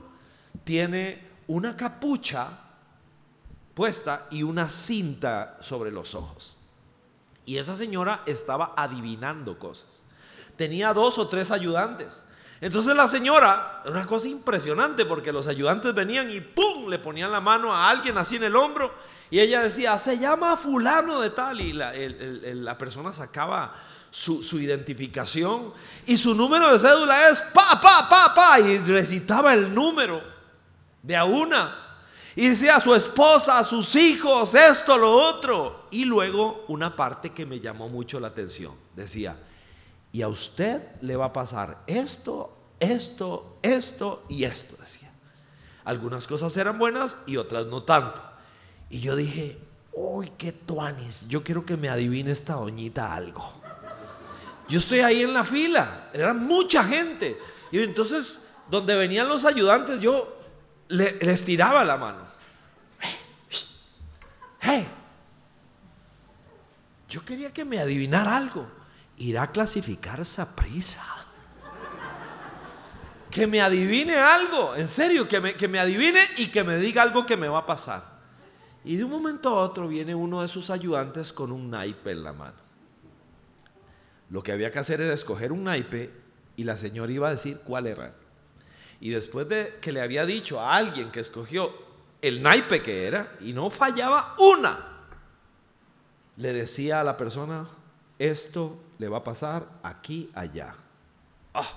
[0.64, 2.48] tiene una capucha
[3.74, 6.56] puesta y una cinta sobre los ojos.
[7.46, 10.02] Y esa señora estaba adivinando cosas.
[10.56, 12.24] Tenía dos o tres ayudantes.
[12.60, 16.90] Entonces la señora, una cosa impresionante porque los ayudantes venían y ¡pum!
[16.90, 18.92] le ponían la mano a alguien así en el hombro
[19.30, 23.76] y ella decía, se llama fulano de tal y la, persona sacaba
[24.10, 25.74] su, su, identificación
[26.06, 30.22] y su número de cédula es pa, pa, pa, pa y recitaba el número
[31.04, 31.84] de a una.
[32.36, 35.88] Y decía a su esposa, a sus hijos, esto, lo otro.
[35.90, 38.74] Y luego una parte que me llamó mucho la atención.
[38.96, 39.36] Decía,
[40.12, 45.12] y a usted le va a pasar esto, esto, esto y esto, decía.
[45.84, 48.22] Algunas cosas eran buenas y otras no tanto.
[48.90, 49.58] Y yo dije,
[49.94, 53.54] uy, qué tuanis, yo quiero que me adivine esta doñita algo.
[54.68, 57.38] Yo estoy ahí en la fila, era mucha gente.
[57.72, 60.38] Y entonces, donde venían los ayudantes, yo
[60.90, 62.28] les tiraba la mano.
[64.60, 64.88] Hey,
[67.08, 68.77] yo quería que me adivinara algo
[69.18, 70.22] irá a clasificar
[70.56, 71.04] prisa.
[73.30, 77.02] Que me adivine algo, en serio, que me, que me adivine y que me diga
[77.02, 78.18] algo que me va a pasar.
[78.84, 82.24] Y de un momento a otro viene uno de sus ayudantes con un naipe en
[82.24, 82.56] la mano.
[84.30, 86.12] Lo que había que hacer era escoger un naipe
[86.56, 88.14] y la señora iba a decir cuál era.
[89.00, 91.72] Y después de que le había dicho a alguien que escogió
[92.22, 94.80] el naipe que era y no fallaba una,
[96.38, 97.68] le decía a la persona,
[98.18, 100.76] esto le va a pasar aquí, allá.
[101.54, 101.68] Ah,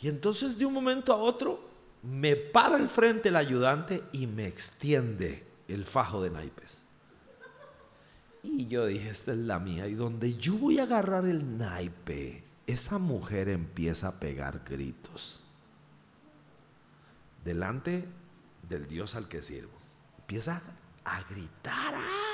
[0.00, 1.60] y entonces de un momento a otro
[2.02, 6.82] me para el frente el ayudante y me extiende el fajo de naipes.
[8.42, 9.86] Y yo dije, esta es la mía.
[9.86, 15.40] Y donde yo voy a agarrar el naipe, esa mujer empieza a pegar gritos.
[17.44, 18.04] Delante
[18.68, 19.72] del Dios al que sirvo.
[20.18, 20.60] Empieza
[21.04, 21.94] a gritar.
[21.94, 22.31] ¡Ah!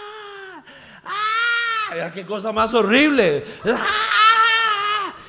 [1.91, 2.11] ¡Ah!
[2.13, 3.45] qué cosa más horrible!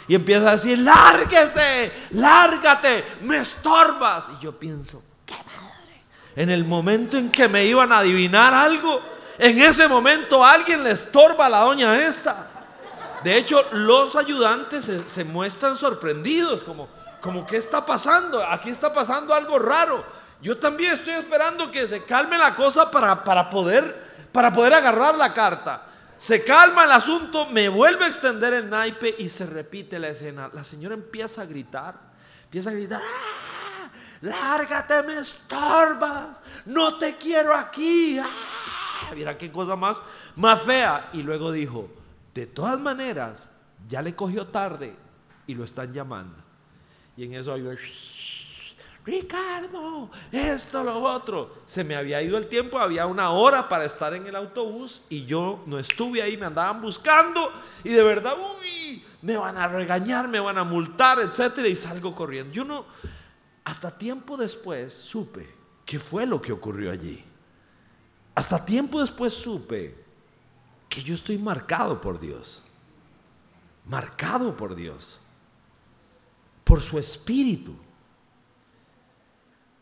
[0.07, 4.31] Y empieza a decir, lárguese, lárgate, me estorbas.
[4.39, 6.03] Y yo pienso, qué madre.
[6.35, 8.99] En el momento en que me iban a adivinar algo,
[9.37, 12.47] en ese momento alguien le estorba a la doña esta.
[13.23, 16.89] De hecho, los ayudantes se, muestran sorprendidos, como,
[17.21, 18.43] como, ¿qué está pasando?
[18.43, 20.03] Aquí está pasando algo raro.
[20.41, 25.15] Yo también estoy esperando que se calme la cosa para, para, poder, para poder agarrar
[25.15, 25.83] la carta.
[26.19, 30.49] Se calma el asunto, me vuelve a extender el naipe y se repite la escena.
[30.51, 31.97] La señora empieza a gritar,
[32.43, 33.89] empieza a gritar, ¡Ah!
[34.19, 38.19] lárgate, me estorbas, no te quiero aquí.
[38.19, 39.11] ¡Ah!
[39.15, 40.03] Mira qué cosa más,
[40.35, 41.09] más fea.
[41.13, 41.89] Y luego dijo,
[42.33, 43.49] de todas maneras,
[43.87, 44.93] ya le cogió tarde
[45.47, 46.35] y lo están llamando.
[47.15, 47.71] Y en eso yo,
[49.05, 51.57] Ricardo, esto, lo otro.
[51.65, 55.25] Se me había ido el tiempo, había una hora para estar en el autobús y
[55.25, 57.51] yo no estuve ahí, me andaban buscando
[57.83, 62.15] y de verdad, uy, me van a regañar, me van a multar, etcétera, y salgo
[62.15, 62.53] corriendo.
[62.53, 62.85] Yo no,
[63.63, 65.47] hasta tiempo después supe
[65.85, 67.23] qué fue lo que ocurrió allí.
[68.35, 69.95] Hasta tiempo después supe
[70.87, 72.63] que yo estoy marcado por Dios.
[73.85, 75.19] Marcado por Dios.
[76.63, 77.75] Por su espíritu.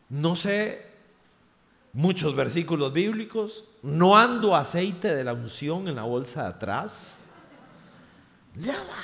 [0.09, 0.85] No sé
[1.93, 7.19] muchos versículos bíblicos, no ando aceite de la unción en la bolsa de atrás.
[8.55, 8.97] Nada,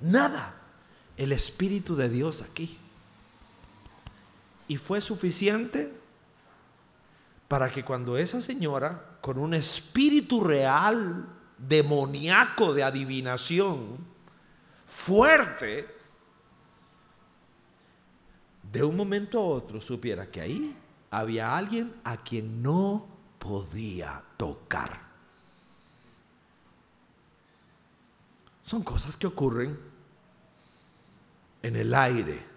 [0.00, 0.54] nada.
[1.16, 2.78] El Espíritu de Dios aquí.
[4.66, 5.92] Y fue suficiente
[7.48, 11.26] para que cuando esa señora, con un espíritu real,
[11.58, 13.98] demoníaco de adivinación,
[14.86, 15.86] fuerte,
[18.74, 20.76] de un momento a otro supiera que ahí
[21.08, 23.06] había alguien a quien no
[23.38, 25.00] podía tocar.
[28.62, 29.78] Son cosas que ocurren
[31.62, 32.52] en el aire,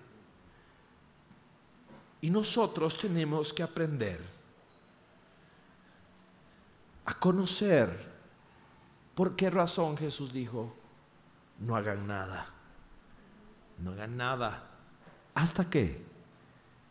[2.19, 4.19] Y nosotros tenemos que aprender
[7.05, 8.11] a conocer
[9.13, 10.75] por qué razón Jesús dijo,
[11.59, 12.47] no hagan nada,
[13.77, 14.66] no hagan nada,
[15.37, 16.01] hasta que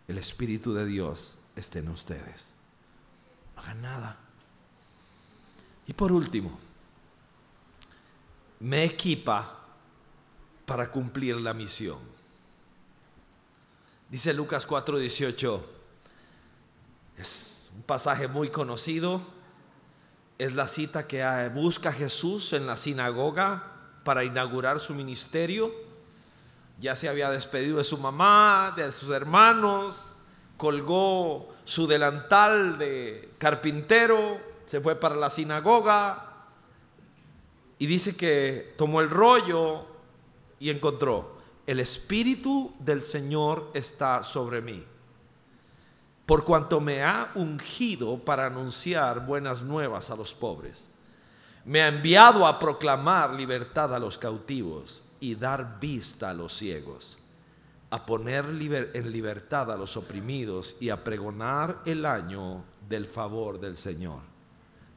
[0.07, 2.55] el Espíritu de Dios esté en ustedes.
[3.57, 4.17] No hagan nada.
[5.89, 6.57] Y por último,
[8.61, 9.59] me equipa
[10.65, 11.99] para cumplir la misión.
[14.09, 15.61] Dice Lucas 4:18,
[17.19, 19.21] es un pasaje muy conocido,
[20.39, 23.73] es la cita que busca Jesús en la sinagoga
[24.05, 25.86] para inaugurar su ministerio.
[26.79, 30.17] Ya se había despedido de su mamá, de sus hermanos,
[30.57, 36.33] colgó su delantal de carpintero, se fue para la sinagoga
[37.79, 39.87] y dice que tomó el rollo
[40.59, 44.85] y encontró, el Espíritu del Señor está sobre mí,
[46.25, 50.89] por cuanto me ha ungido para anunciar buenas nuevas a los pobres.
[51.65, 57.19] Me ha enviado a proclamar libertad a los cautivos y dar vista a los ciegos,
[57.91, 58.45] a poner
[58.95, 64.21] en libertad a los oprimidos y a pregonar el año del favor del Señor.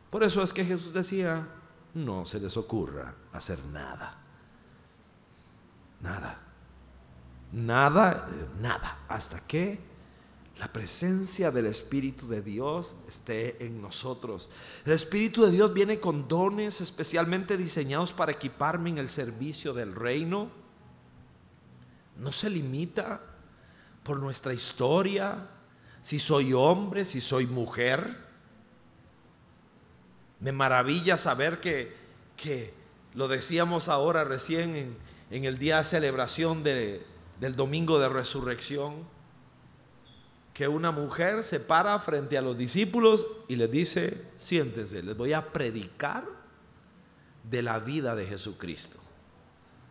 [0.09, 1.47] Por eso es que Jesús decía,
[1.93, 4.19] no se les ocurra hacer nada
[6.01, 6.37] Nada.
[7.51, 8.27] Nada,
[8.59, 8.99] nada.
[9.07, 9.79] Hasta que
[10.59, 14.49] la presencia del Espíritu de Dios esté en nosotros.
[14.85, 19.95] El Espíritu de Dios viene con dones especialmente diseñados para equiparme en el servicio del
[19.95, 20.51] reino.
[22.17, 23.21] No se limita
[24.03, 25.47] por nuestra historia,
[26.03, 28.17] si soy hombre, si soy mujer.
[30.41, 31.95] Me maravilla saber que,
[32.35, 32.73] que
[33.13, 34.97] lo decíamos ahora recién en,
[35.31, 39.07] en el día de celebración del domingo de resurrección,
[40.59, 45.31] que una mujer se para frente a los discípulos y les dice, siéntense, les voy
[45.31, 46.25] a predicar
[47.49, 48.99] de la vida de Jesucristo.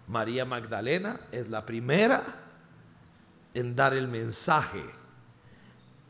[0.09, 2.23] María Magdalena es la primera
[3.55, 4.85] en dar el mensaje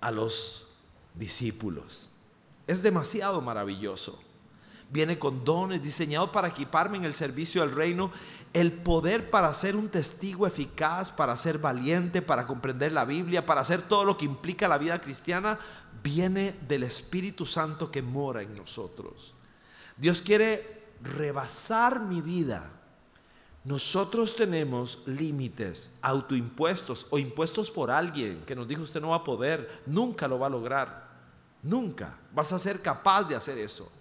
[0.00, 0.66] a los
[1.14, 2.10] discípulos.
[2.66, 4.18] Es demasiado maravilloso
[4.90, 8.10] viene con dones diseñados para equiparme en el servicio del reino,
[8.52, 13.60] el poder para ser un testigo eficaz, para ser valiente, para comprender la Biblia, para
[13.60, 15.58] hacer todo lo que implica la vida cristiana,
[16.02, 19.34] viene del Espíritu Santo que mora en nosotros.
[19.96, 22.70] Dios quiere rebasar mi vida.
[23.64, 29.24] Nosotros tenemos límites autoimpuestos o impuestos por alguien que nos dijo usted no va a
[29.24, 31.08] poder, nunca lo va a lograr,
[31.62, 33.92] nunca vas a ser capaz de hacer eso.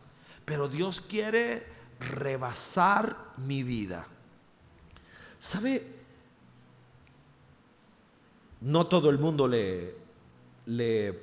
[0.45, 1.67] Pero Dios quiere
[1.99, 4.07] rebasar mi vida.
[5.39, 5.85] ¿Sabe?
[8.61, 11.19] No todo el mundo le,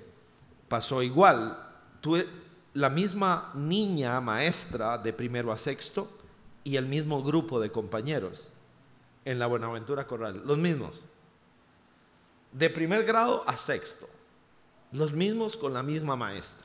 [0.68, 1.58] pasó igual.
[2.00, 2.28] Tuve
[2.74, 6.08] la misma niña maestra de primero a sexto
[6.62, 8.50] y el mismo grupo de compañeros
[9.24, 11.02] en la Buenaventura Corral, los mismos.
[12.52, 14.08] De primer grado a sexto,
[14.92, 16.64] los mismos con la misma maestra.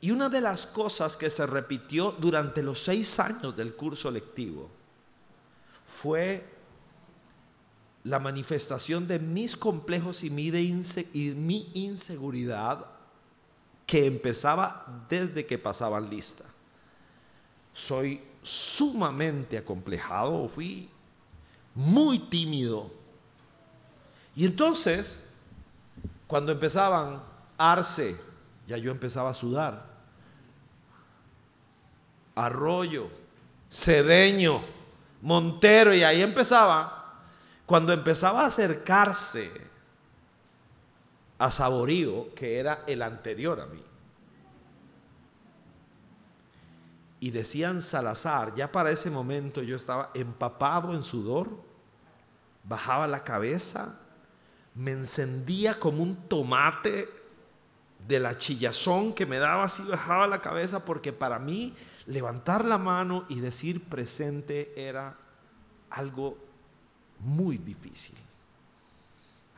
[0.00, 4.77] Y una de las cosas que se repitió durante los seis años del curso lectivo
[5.88, 6.44] fue
[8.04, 12.86] la manifestación de mis complejos y mi, inseguridad
[13.86, 16.44] que empezaba desde que pasaban lista.
[17.72, 20.90] Soy sumamente acomplejado, fui
[21.74, 22.90] muy tímido.
[24.36, 25.24] Y entonces,
[26.26, 27.22] cuando empezaban
[27.56, 28.14] Arce,
[28.66, 29.86] ya yo empezaba a sudar.
[32.34, 33.08] Arroyo,
[33.70, 34.77] Cedeño,
[35.22, 37.22] Montero, y ahí empezaba.
[37.66, 39.50] Cuando empezaba a acercarse
[41.38, 43.82] a Saborío, que era el anterior a mí,
[47.20, 51.50] y decían Salazar, ya para ese momento yo estaba empapado en sudor,
[52.64, 53.98] bajaba la cabeza,
[54.74, 57.08] me encendía como un tomate
[58.06, 61.74] de la chillazón que me daba así, bajaba la cabeza, porque para mí
[62.08, 65.16] levantar la mano y decir presente era
[65.90, 66.36] algo
[67.20, 68.16] muy difícil.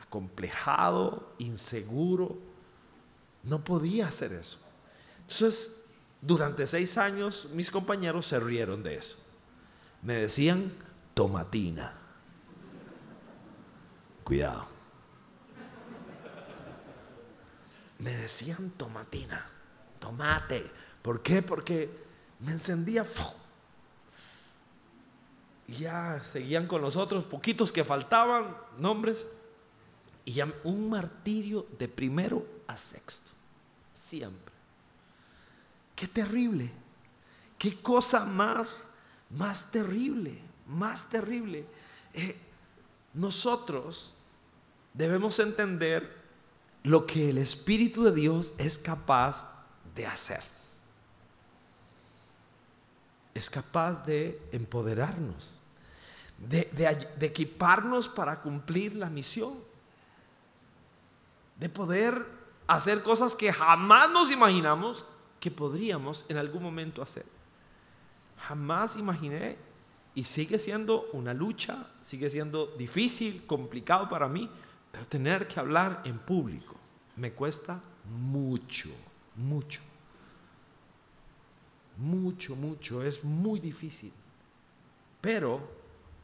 [0.01, 2.37] Acomplejado, inseguro,
[3.43, 4.59] no podía hacer eso.
[5.21, 5.77] Entonces,
[6.21, 9.17] durante seis años mis compañeros se rieron de eso.
[10.03, 10.71] Me decían
[11.13, 11.93] tomatina.
[14.23, 14.71] Cuidado.
[18.01, 19.47] me decían tomatina,
[19.99, 20.69] tomate.
[21.03, 21.43] ¿Por qué?
[21.43, 21.89] Porque
[22.41, 23.05] me encendía.
[25.67, 29.27] Y ya seguían con los otros, poquitos que faltaban, nombres.
[30.25, 33.31] Y un martirio de primero a sexto.
[33.93, 34.53] Siempre.
[35.95, 36.71] Qué terrible.
[37.57, 38.87] Qué cosa más,
[39.29, 41.65] más terrible, más terrible.
[42.13, 42.37] Eh,
[43.13, 44.13] nosotros
[44.93, 46.21] debemos entender
[46.83, 49.47] lo que el Espíritu de Dios es capaz
[49.95, 50.41] de hacer.
[53.33, 55.57] Es capaz de empoderarnos,
[56.37, 56.67] de,
[57.21, 59.55] equiparnos para cumplir la misión,
[61.57, 62.25] de poder
[62.67, 65.05] hacer cosas que jamás nos imaginamos
[65.39, 67.25] que podríamos en algún momento hacer.
[68.37, 69.57] Jamás imaginé
[70.15, 74.49] y sigue siendo una lucha, sigue siendo difícil, complicado para mí,
[74.91, 76.75] pero tener que hablar en público
[77.15, 78.89] me cuesta mucho,
[79.35, 79.81] mucho.
[82.01, 84.11] Mucho, mucho, es muy difícil.
[85.21, 85.61] Pero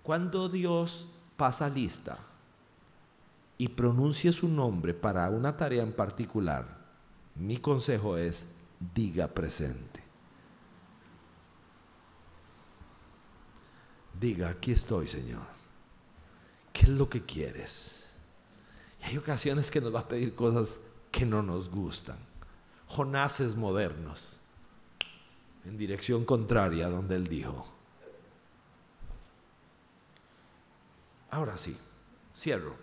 [0.02, 1.06] cuando Dios
[1.38, 2.18] pasa lista
[3.60, 6.66] y pronuncia su nombre para una tarea en particular,
[7.36, 8.46] mi consejo es,
[8.96, 10.02] diga presente.
[14.20, 15.46] Diga, aquí estoy, Señor.
[16.74, 18.08] ¿Qué es lo que quieres?
[19.02, 20.78] Y hay ocasiones que nos va a pedir cosas
[21.12, 22.18] que no nos gustan.
[22.88, 24.37] Jonases modernos,
[25.68, 27.68] en dirección contraria donde él dijo.
[31.30, 31.78] Ahora sí,
[32.34, 32.76] cierro.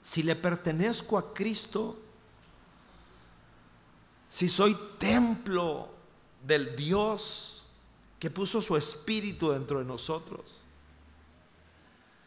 [0.00, 1.98] Si le pertenezco a Cristo,
[4.28, 5.90] si soy templo
[6.42, 7.66] del Dios
[8.18, 10.62] que puso su espíritu dentro de nosotros,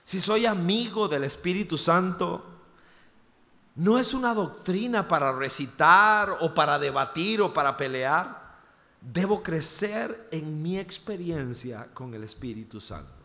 [0.04, 2.44] si soy amigo del Espíritu Santo,
[3.76, 8.39] no es una doctrina para recitar o para debatir o para pelear.
[9.02, 13.24] Debo crecer en mi experiencia con el Espíritu Santo.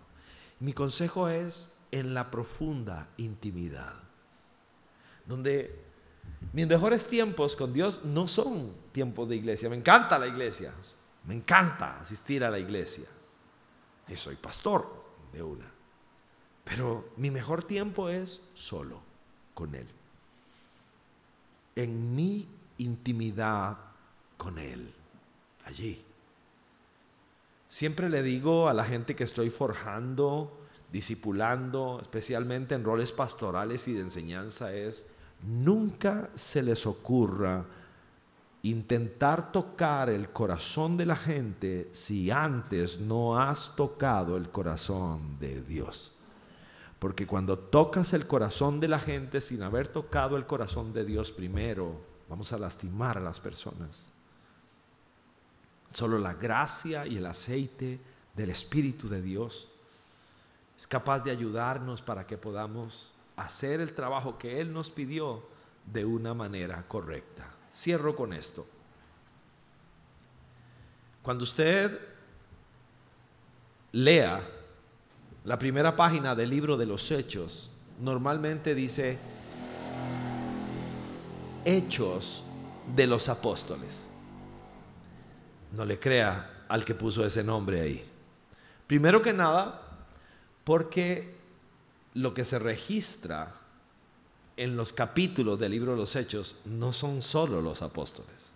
[0.60, 3.94] Mi consejo es en la profunda intimidad,
[5.26, 5.82] donde
[6.52, 9.68] mis mejores tiempos con Dios no son tiempos de iglesia.
[9.68, 10.72] Me encanta la iglesia,
[11.24, 13.06] me encanta asistir a la iglesia.
[14.08, 15.70] Y soy pastor de una.
[16.64, 19.02] Pero mi mejor tiempo es solo
[19.54, 19.86] con Él
[21.76, 22.48] en mi
[22.78, 23.76] intimidad
[24.36, 24.92] con Él,
[25.64, 26.04] allí.
[27.68, 30.60] Siempre le digo a la gente que estoy forjando,
[30.92, 35.06] discipulando, especialmente en roles pastorales y de enseñanza, es
[35.42, 37.64] nunca se les ocurra
[38.62, 45.60] intentar tocar el corazón de la gente si antes no has tocado el corazón de
[45.60, 46.16] Dios.
[46.98, 51.30] Porque cuando tocas el corazón de la gente sin haber tocado el corazón de Dios
[51.30, 54.13] primero, vamos a lastimar a las personas.
[55.94, 58.00] Solo la gracia y el aceite
[58.34, 59.68] del Espíritu de Dios
[60.76, 65.44] es capaz de ayudarnos para que podamos hacer el trabajo que Él nos pidió
[65.86, 67.46] de una manera correcta.
[67.72, 68.66] Cierro con esto.
[71.22, 71.96] Cuando usted
[73.92, 74.42] lea
[75.44, 77.70] la primera página del libro de los Hechos
[78.00, 79.16] normalmente dice
[81.64, 82.42] Hechos
[82.96, 84.08] de los Apóstoles.
[85.74, 88.04] No le crea al que puso ese nombre ahí.
[88.86, 89.80] Primero que nada,
[90.62, 91.34] porque
[92.14, 93.54] lo que se registra
[94.56, 98.52] en los capítulos del libro de los Hechos no son solo los apóstoles.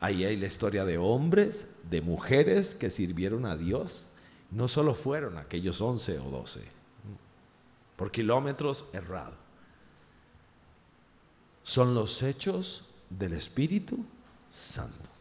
[0.00, 4.06] Ahí hay la historia de hombres, de mujeres que sirvieron a Dios,
[4.50, 6.62] no solo fueron aquellos 11 o 12,
[7.96, 9.34] por kilómetros errado.
[11.64, 14.06] Son los hechos del Espíritu
[14.50, 15.17] Santo.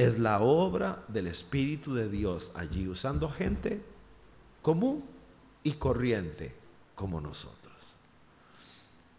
[0.00, 3.82] Es la obra del Espíritu de Dios allí usando gente
[4.62, 5.04] común
[5.62, 6.54] y corriente
[6.94, 7.74] como nosotros.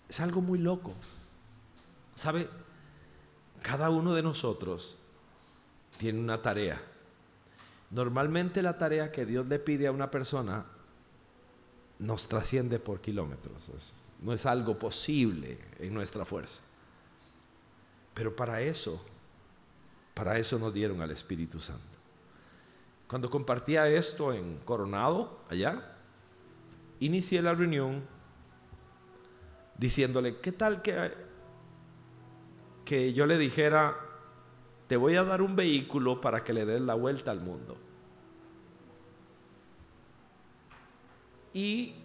[0.10, 0.94] Es algo muy loco.
[2.16, 2.48] ¿Sabe?
[3.62, 4.98] Cada uno de nosotros
[5.98, 6.82] tiene una tarea
[7.92, 10.66] Normalmente la tarea que Dios le pide a una persona
[12.00, 13.70] nos trasciende por kilómetros.
[14.22, 16.62] No es algo posible en nuestra fuerza.
[18.14, 19.04] Pero para eso,
[20.14, 21.97] para eso nos dieron al Espíritu Santo.
[23.07, 25.97] Cuando compartía esto en Coronado, allá,
[26.99, 28.03] inicié la reunión
[29.78, 31.12] diciéndole, ¿qué tal que,
[32.86, 33.97] que yo le dijera,
[34.88, 37.78] te voy a dar un vehículo para que le des la vuelta al mundo.
[41.53, 41.95] Y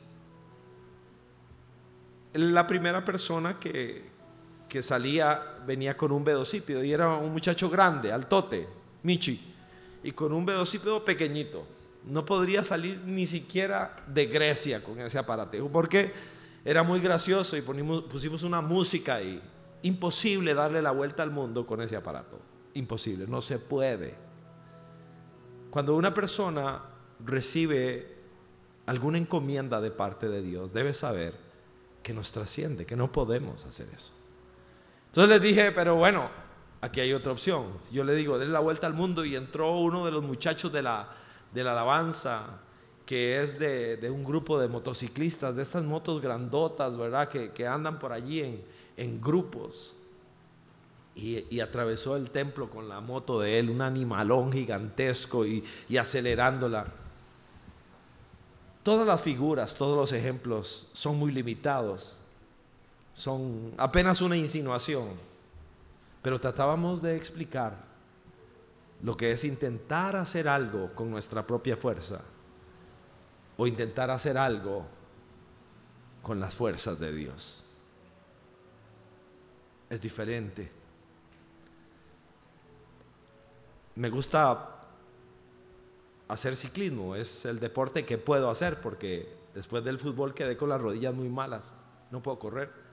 [2.32, 4.08] la primera persona que,
[4.68, 8.66] que salía venía con un velocípedo y era un muchacho grande, altote,
[9.02, 9.40] Michi,
[10.02, 11.66] y con un velocípedo pequeñito.
[12.04, 16.12] No podría salir ni siquiera de Grecia con ese aparato, porque
[16.64, 19.42] era muy gracioso y pusimos una música y
[19.82, 22.38] imposible darle la vuelta al mundo con ese aparato.
[22.74, 24.14] Imposible, no se puede.
[25.70, 26.82] Cuando una persona
[27.24, 28.14] recibe
[28.86, 31.34] alguna encomienda de parte de Dios, debe saber
[32.02, 34.12] que nos trasciende, que no podemos hacer eso.
[35.16, 36.28] Entonces les dije, pero bueno,
[36.82, 37.68] aquí hay otra opción.
[37.90, 40.82] Yo le digo, denle la vuelta al mundo y entró uno de los muchachos de
[40.82, 41.08] la,
[41.54, 42.60] de la alabanza
[43.06, 47.30] que es de, un grupo de motociclistas, de estas motos grandotas, ¿verdad?
[47.30, 48.62] Que, andan por allí
[48.98, 49.96] en, grupos.
[51.14, 56.84] Y, atravesó el templo con la moto de él, un animalón gigantesco y, y acelerándola.
[58.82, 62.18] Todas las figuras, todos los ejemplos son muy limitados,
[63.16, 65.08] son apenas una insinuación,
[66.20, 67.74] pero tratábamos de explicar
[69.02, 72.20] lo que es intentar hacer algo con nuestra propia fuerza
[73.56, 74.84] o intentar hacer algo
[76.20, 77.64] con las fuerzas de Dios.
[79.88, 80.70] Es diferente.
[83.94, 84.82] Me gusta
[86.28, 90.82] hacer ciclismo, es el deporte que puedo hacer porque después del fútbol quedé con las
[90.82, 91.72] rodillas muy malas,
[92.10, 92.85] no puedo correr.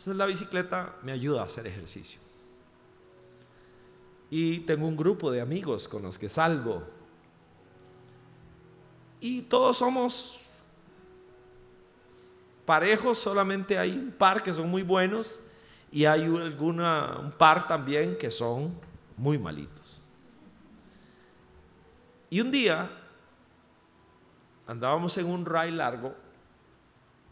[0.00, 2.18] Entonces la bicicleta me ayuda a hacer ejercicio.
[4.30, 6.82] Y tengo un grupo de amigos con los que salgo
[9.20, 10.40] y todos somos
[12.64, 15.38] parejos, solamente hay un par que son muy buenos
[15.92, 18.72] y hay alguna, un par también que son
[19.18, 20.02] muy malitos.
[22.30, 22.90] Y un día
[24.66, 26.14] andábamos en un ray largo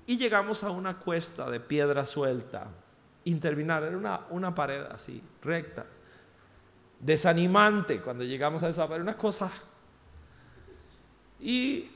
[0.08, 2.66] y llegamos a una cuesta de piedra suelta,
[3.24, 5.84] interminar, era una, una pared así, recta,
[6.98, 9.52] desanimante cuando llegamos a esa pared, una cosa
[11.38, 11.90] y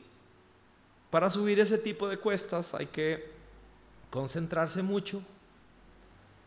[1.08, 3.32] para subir ese tipo de cuestas hay que
[4.10, 5.22] concentrarse mucho,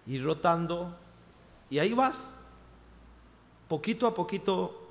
[0.05, 0.95] ir rotando
[1.71, 2.37] y ahí vas,
[3.67, 4.87] poquito a poquito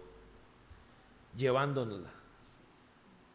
[1.36, 2.10] llevándola,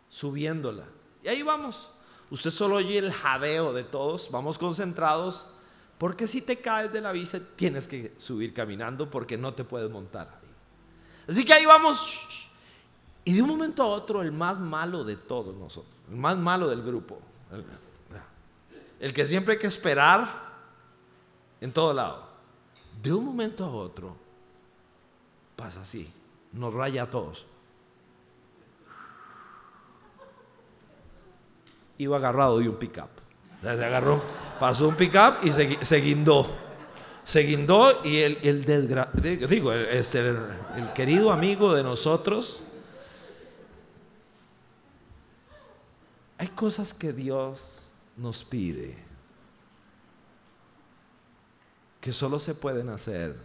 [0.09, 0.83] subiéndola.
[1.23, 1.89] Y ahí vamos.
[2.31, 5.49] Usted solo oye el jadeo de todos, vamos concentrados,
[5.97, 9.89] porque si te caes de la bici tienes que subir caminando porque no te puedes
[9.89, 10.49] montar ahí.
[11.27, 12.39] Así que ahí vamos
[13.29, 16.67] y de un momento a otro, el más malo de todos nosotros, el más malo
[16.67, 17.19] del grupo,
[18.99, 20.27] el, que siempre hay que esperar
[21.61, 22.27] en todo lado,
[23.01, 24.15] de un momento a otro,
[25.55, 26.11] pasa así,
[26.53, 27.45] nos raya a todos.
[31.99, 33.09] Iba agarrado de un pickup.
[33.61, 34.23] Se agarró,
[34.59, 36.47] pasó un pickup y se, guindó.
[37.23, 42.63] Se guindó y el, el digo, este, el querido amigo de nosotros,
[46.39, 48.97] Hay cosas que Dios nos pide
[51.99, 53.37] que solo se pueden hacer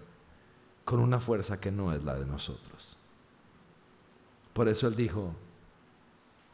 [0.84, 2.96] con una fuerza que no es la de nosotros.
[4.52, 5.34] Por eso Él dijo,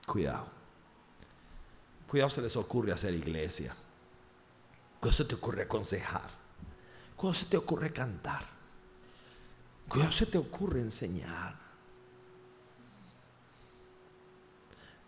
[0.07, 0.47] cuidado,
[2.11, 3.73] cuidado se les ocurre hacer iglesia,
[4.99, 6.29] cuidado se te ocurre aconsejar,
[7.15, 8.43] cuidado se te ocurre cantar,
[9.89, 11.55] cuidado se te ocurre enseñar,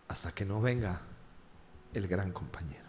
[0.07, 1.01] hasta que no venga
[1.93, 2.87] el gran compañero.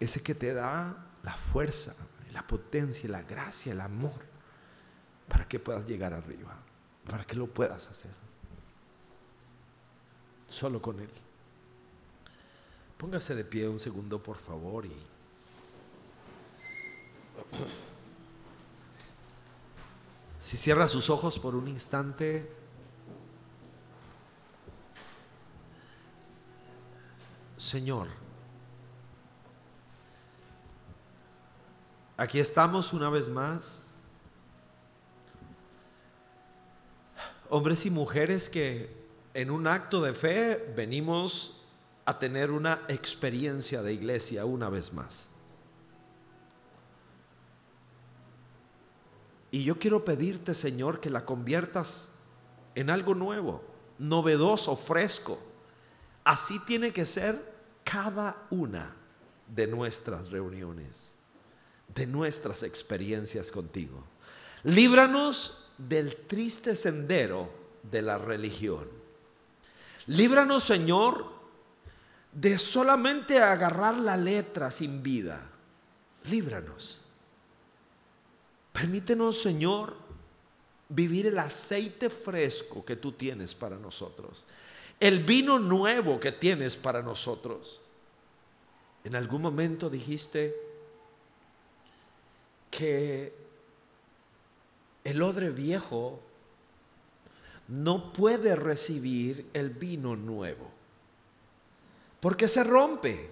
[0.00, 1.94] Ese que te da la fuerza,
[2.32, 4.24] la potencia, la gracia, el amor,
[5.28, 6.56] para que puedas llegar arriba,
[7.10, 8.12] para que lo puedas hacer.
[10.48, 11.10] Solo con Él.
[12.98, 14.92] Póngase de pie un segundo, por favor, y...
[20.40, 22.50] Si cierra sus ojos por un instante,
[27.56, 28.08] Señor,
[32.16, 33.82] aquí estamos una vez más,
[37.50, 41.57] hombres y mujeres que en un acto de fe venimos
[42.08, 45.28] a tener una experiencia de iglesia una vez más.
[49.50, 52.08] Y yo quiero pedirte, Señor, que la conviertas
[52.74, 53.62] en algo nuevo,
[53.98, 55.38] novedoso, fresco.
[56.24, 57.44] Así tiene que ser
[57.84, 58.96] cada una
[59.46, 61.12] de nuestras reuniones,
[61.94, 64.02] de nuestras experiencias contigo.
[64.64, 67.50] Líbranos del triste sendero
[67.82, 68.88] de la religión.
[70.06, 71.37] Líbranos, Señor,
[72.32, 75.40] de solamente agarrar la letra sin vida.
[76.30, 77.00] Líbranos.
[78.72, 79.96] Permítenos, Señor,
[80.88, 84.44] vivir el aceite fresco que tú tienes para nosotros
[85.00, 87.80] el vino nuevo que tienes para nosotros.
[89.04, 90.54] En algún momento dijiste
[92.70, 93.32] que
[95.04, 96.20] el odre viejo
[97.68, 100.70] no puede recibir el vino nuevo,
[102.20, 103.30] porque se rompe,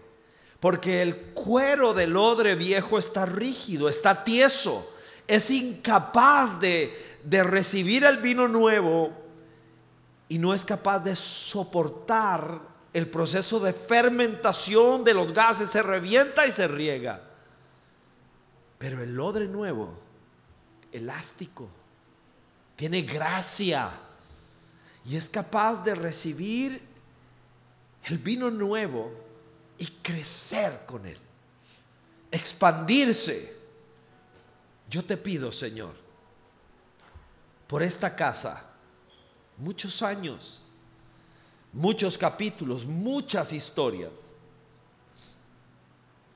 [0.60, 4.92] porque el cuero del odre viejo está rígido, está tieso,
[5.26, 9.12] es incapaz de, de recibir el vino nuevo
[10.28, 12.60] y no es capaz de soportar
[12.92, 17.20] el proceso de fermentación de los gases, se revienta y se riega.
[18.78, 19.98] Pero el odre nuevo,
[20.92, 21.68] elástico,
[22.74, 23.90] tiene gracia
[25.04, 26.80] y es capaz de recibir
[28.06, 29.12] el vino nuevo
[29.78, 31.18] y crecer con él,
[32.30, 33.56] expandirse.
[34.88, 35.94] Yo te pido, Señor,
[37.66, 38.70] por esta casa,
[39.58, 40.62] muchos años,
[41.72, 44.12] muchos capítulos, muchas historias.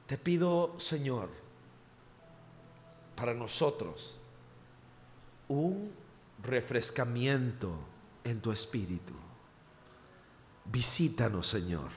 [0.09, 1.31] Te pido, Señor,
[3.15, 4.19] para nosotros
[5.47, 5.93] un
[6.43, 7.71] refrescamiento
[8.25, 9.30] en tu espíritu.
[10.65, 11.91] Visítanos, Señor.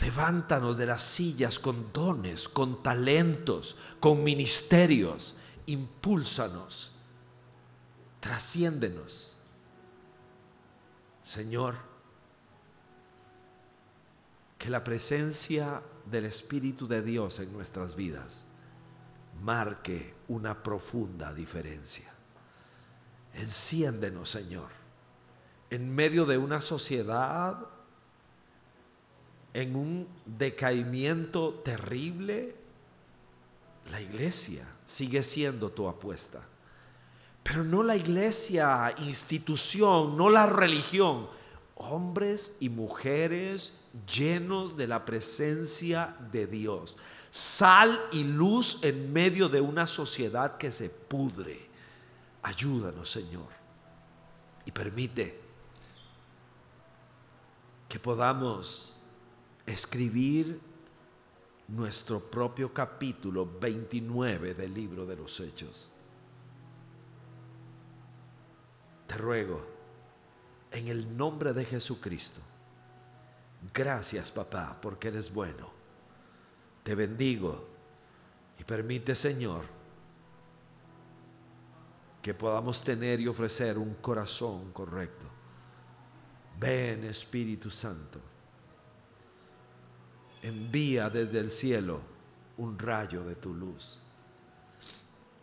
[0.00, 5.36] Levántanos de las sillas con dones, con talentos, con ministerios.
[5.66, 6.92] Impúlsanos.
[8.20, 9.36] Trasciéndenos.
[11.22, 11.76] Señor,
[14.58, 18.44] que la presencia del Espíritu de Dios en nuestras vidas
[19.42, 22.12] marque una profunda diferencia.
[23.34, 24.70] Enciéndenos, Señor,
[25.74, 27.58] en medio de una sociedad
[29.52, 32.54] en un decaimiento terrible.
[33.90, 36.42] La iglesia sigue siendo tu apuesta.
[37.42, 41.28] Pero no la iglesia, institución, no la religión.
[41.74, 46.96] Hombres y mujeres llenos de la presencia de Dios.
[47.32, 51.66] Sal y luz en medio de una sociedad que se pudre.
[52.44, 53.48] Ayúdanos, Señor.
[54.66, 55.43] Y permite
[57.94, 58.96] que podamos
[59.64, 60.60] escribir
[61.68, 65.88] nuestro propio capítulo 29 del libro de los Hechos.
[69.06, 69.64] Te ruego,
[70.72, 72.40] en el nombre de Jesucristo,
[73.72, 75.70] gracias papá, porque eres bueno.
[76.82, 77.64] Te bendigo
[78.58, 79.62] y permite, Señor,
[82.20, 85.33] que podamos tener y ofrecer un corazón correcto.
[86.58, 88.20] Ven Espíritu Santo.
[90.42, 92.00] Envía desde el cielo
[92.58, 94.00] un rayo de tu luz.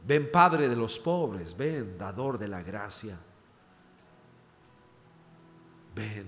[0.06, 3.18] Ven Padre de los pobres, ven dador de la gracia.
[5.94, 6.26] Ven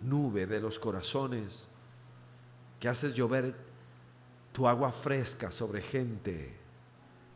[0.00, 1.68] nube de los corazones
[2.78, 3.54] que haces llover
[4.52, 6.54] tu agua fresca sobre gente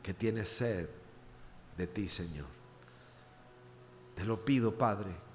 [0.03, 0.89] que tiene sed
[1.77, 2.47] de ti, Señor.
[4.15, 5.28] Te lo pido, Padre.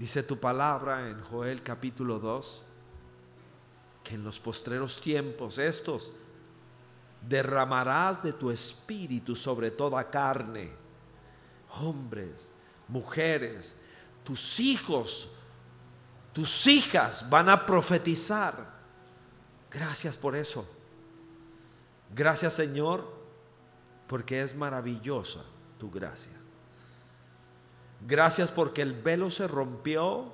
[0.00, 2.62] Dice tu palabra en Joel capítulo 2,
[4.02, 6.10] que en los postreros tiempos estos
[7.28, 10.70] derramarás de tu espíritu sobre toda carne,
[11.82, 12.50] hombres,
[12.88, 13.76] mujeres,
[14.24, 15.34] tus hijos,
[16.32, 18.80] tus hijas van a profetizar.
[19.70, 20.66] Gracias por eso.
[22.14, 23.06] Gracias Señor
[24.06, 25.44] porque es maravillosa
[25.78, 26.39] tu gracia.
[28.06, 30.32] Gracias porque el velo se rompió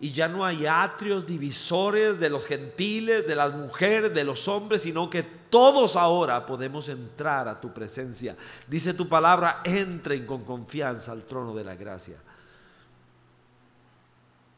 [0.00, 4.82] y ya no hay atrios divisores de los gentiles, de las mujeres, de los hombres,
[4.82, 8.36] sino que todos ahora podemos entrar a tu presencia.
[8.68, 12.18] Dice tu palabra, entren con confianza al trono de la gracia.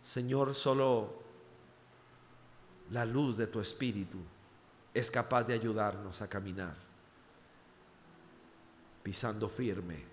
[0.02, 1.20] Señor, solo
[2.90, 4.18] la luz de tu espíritu
[4.92, 6.90] es capaz de ayudarnos a caminar
[9.02, 10.09] pisando firme.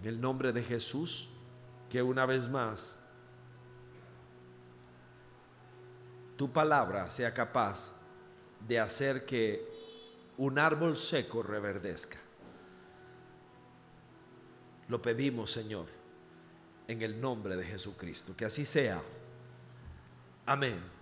[0.00, 1.28] En el nombre de Jesús,
[1.90, 2.98] que una vez más
[6.36, 7.92] tu palabra sea capaz
[8.66, 9.66] de hacer que
[10.36, 12.18] un árbol seco reverdezca.
[14.88, 15.86] Lo pedimos, Señor,
[16.86, 18.36] en el nombre de Jesucristo.
[18.36, 19.02] Que así sea.
[20.46, 20.97] Amén.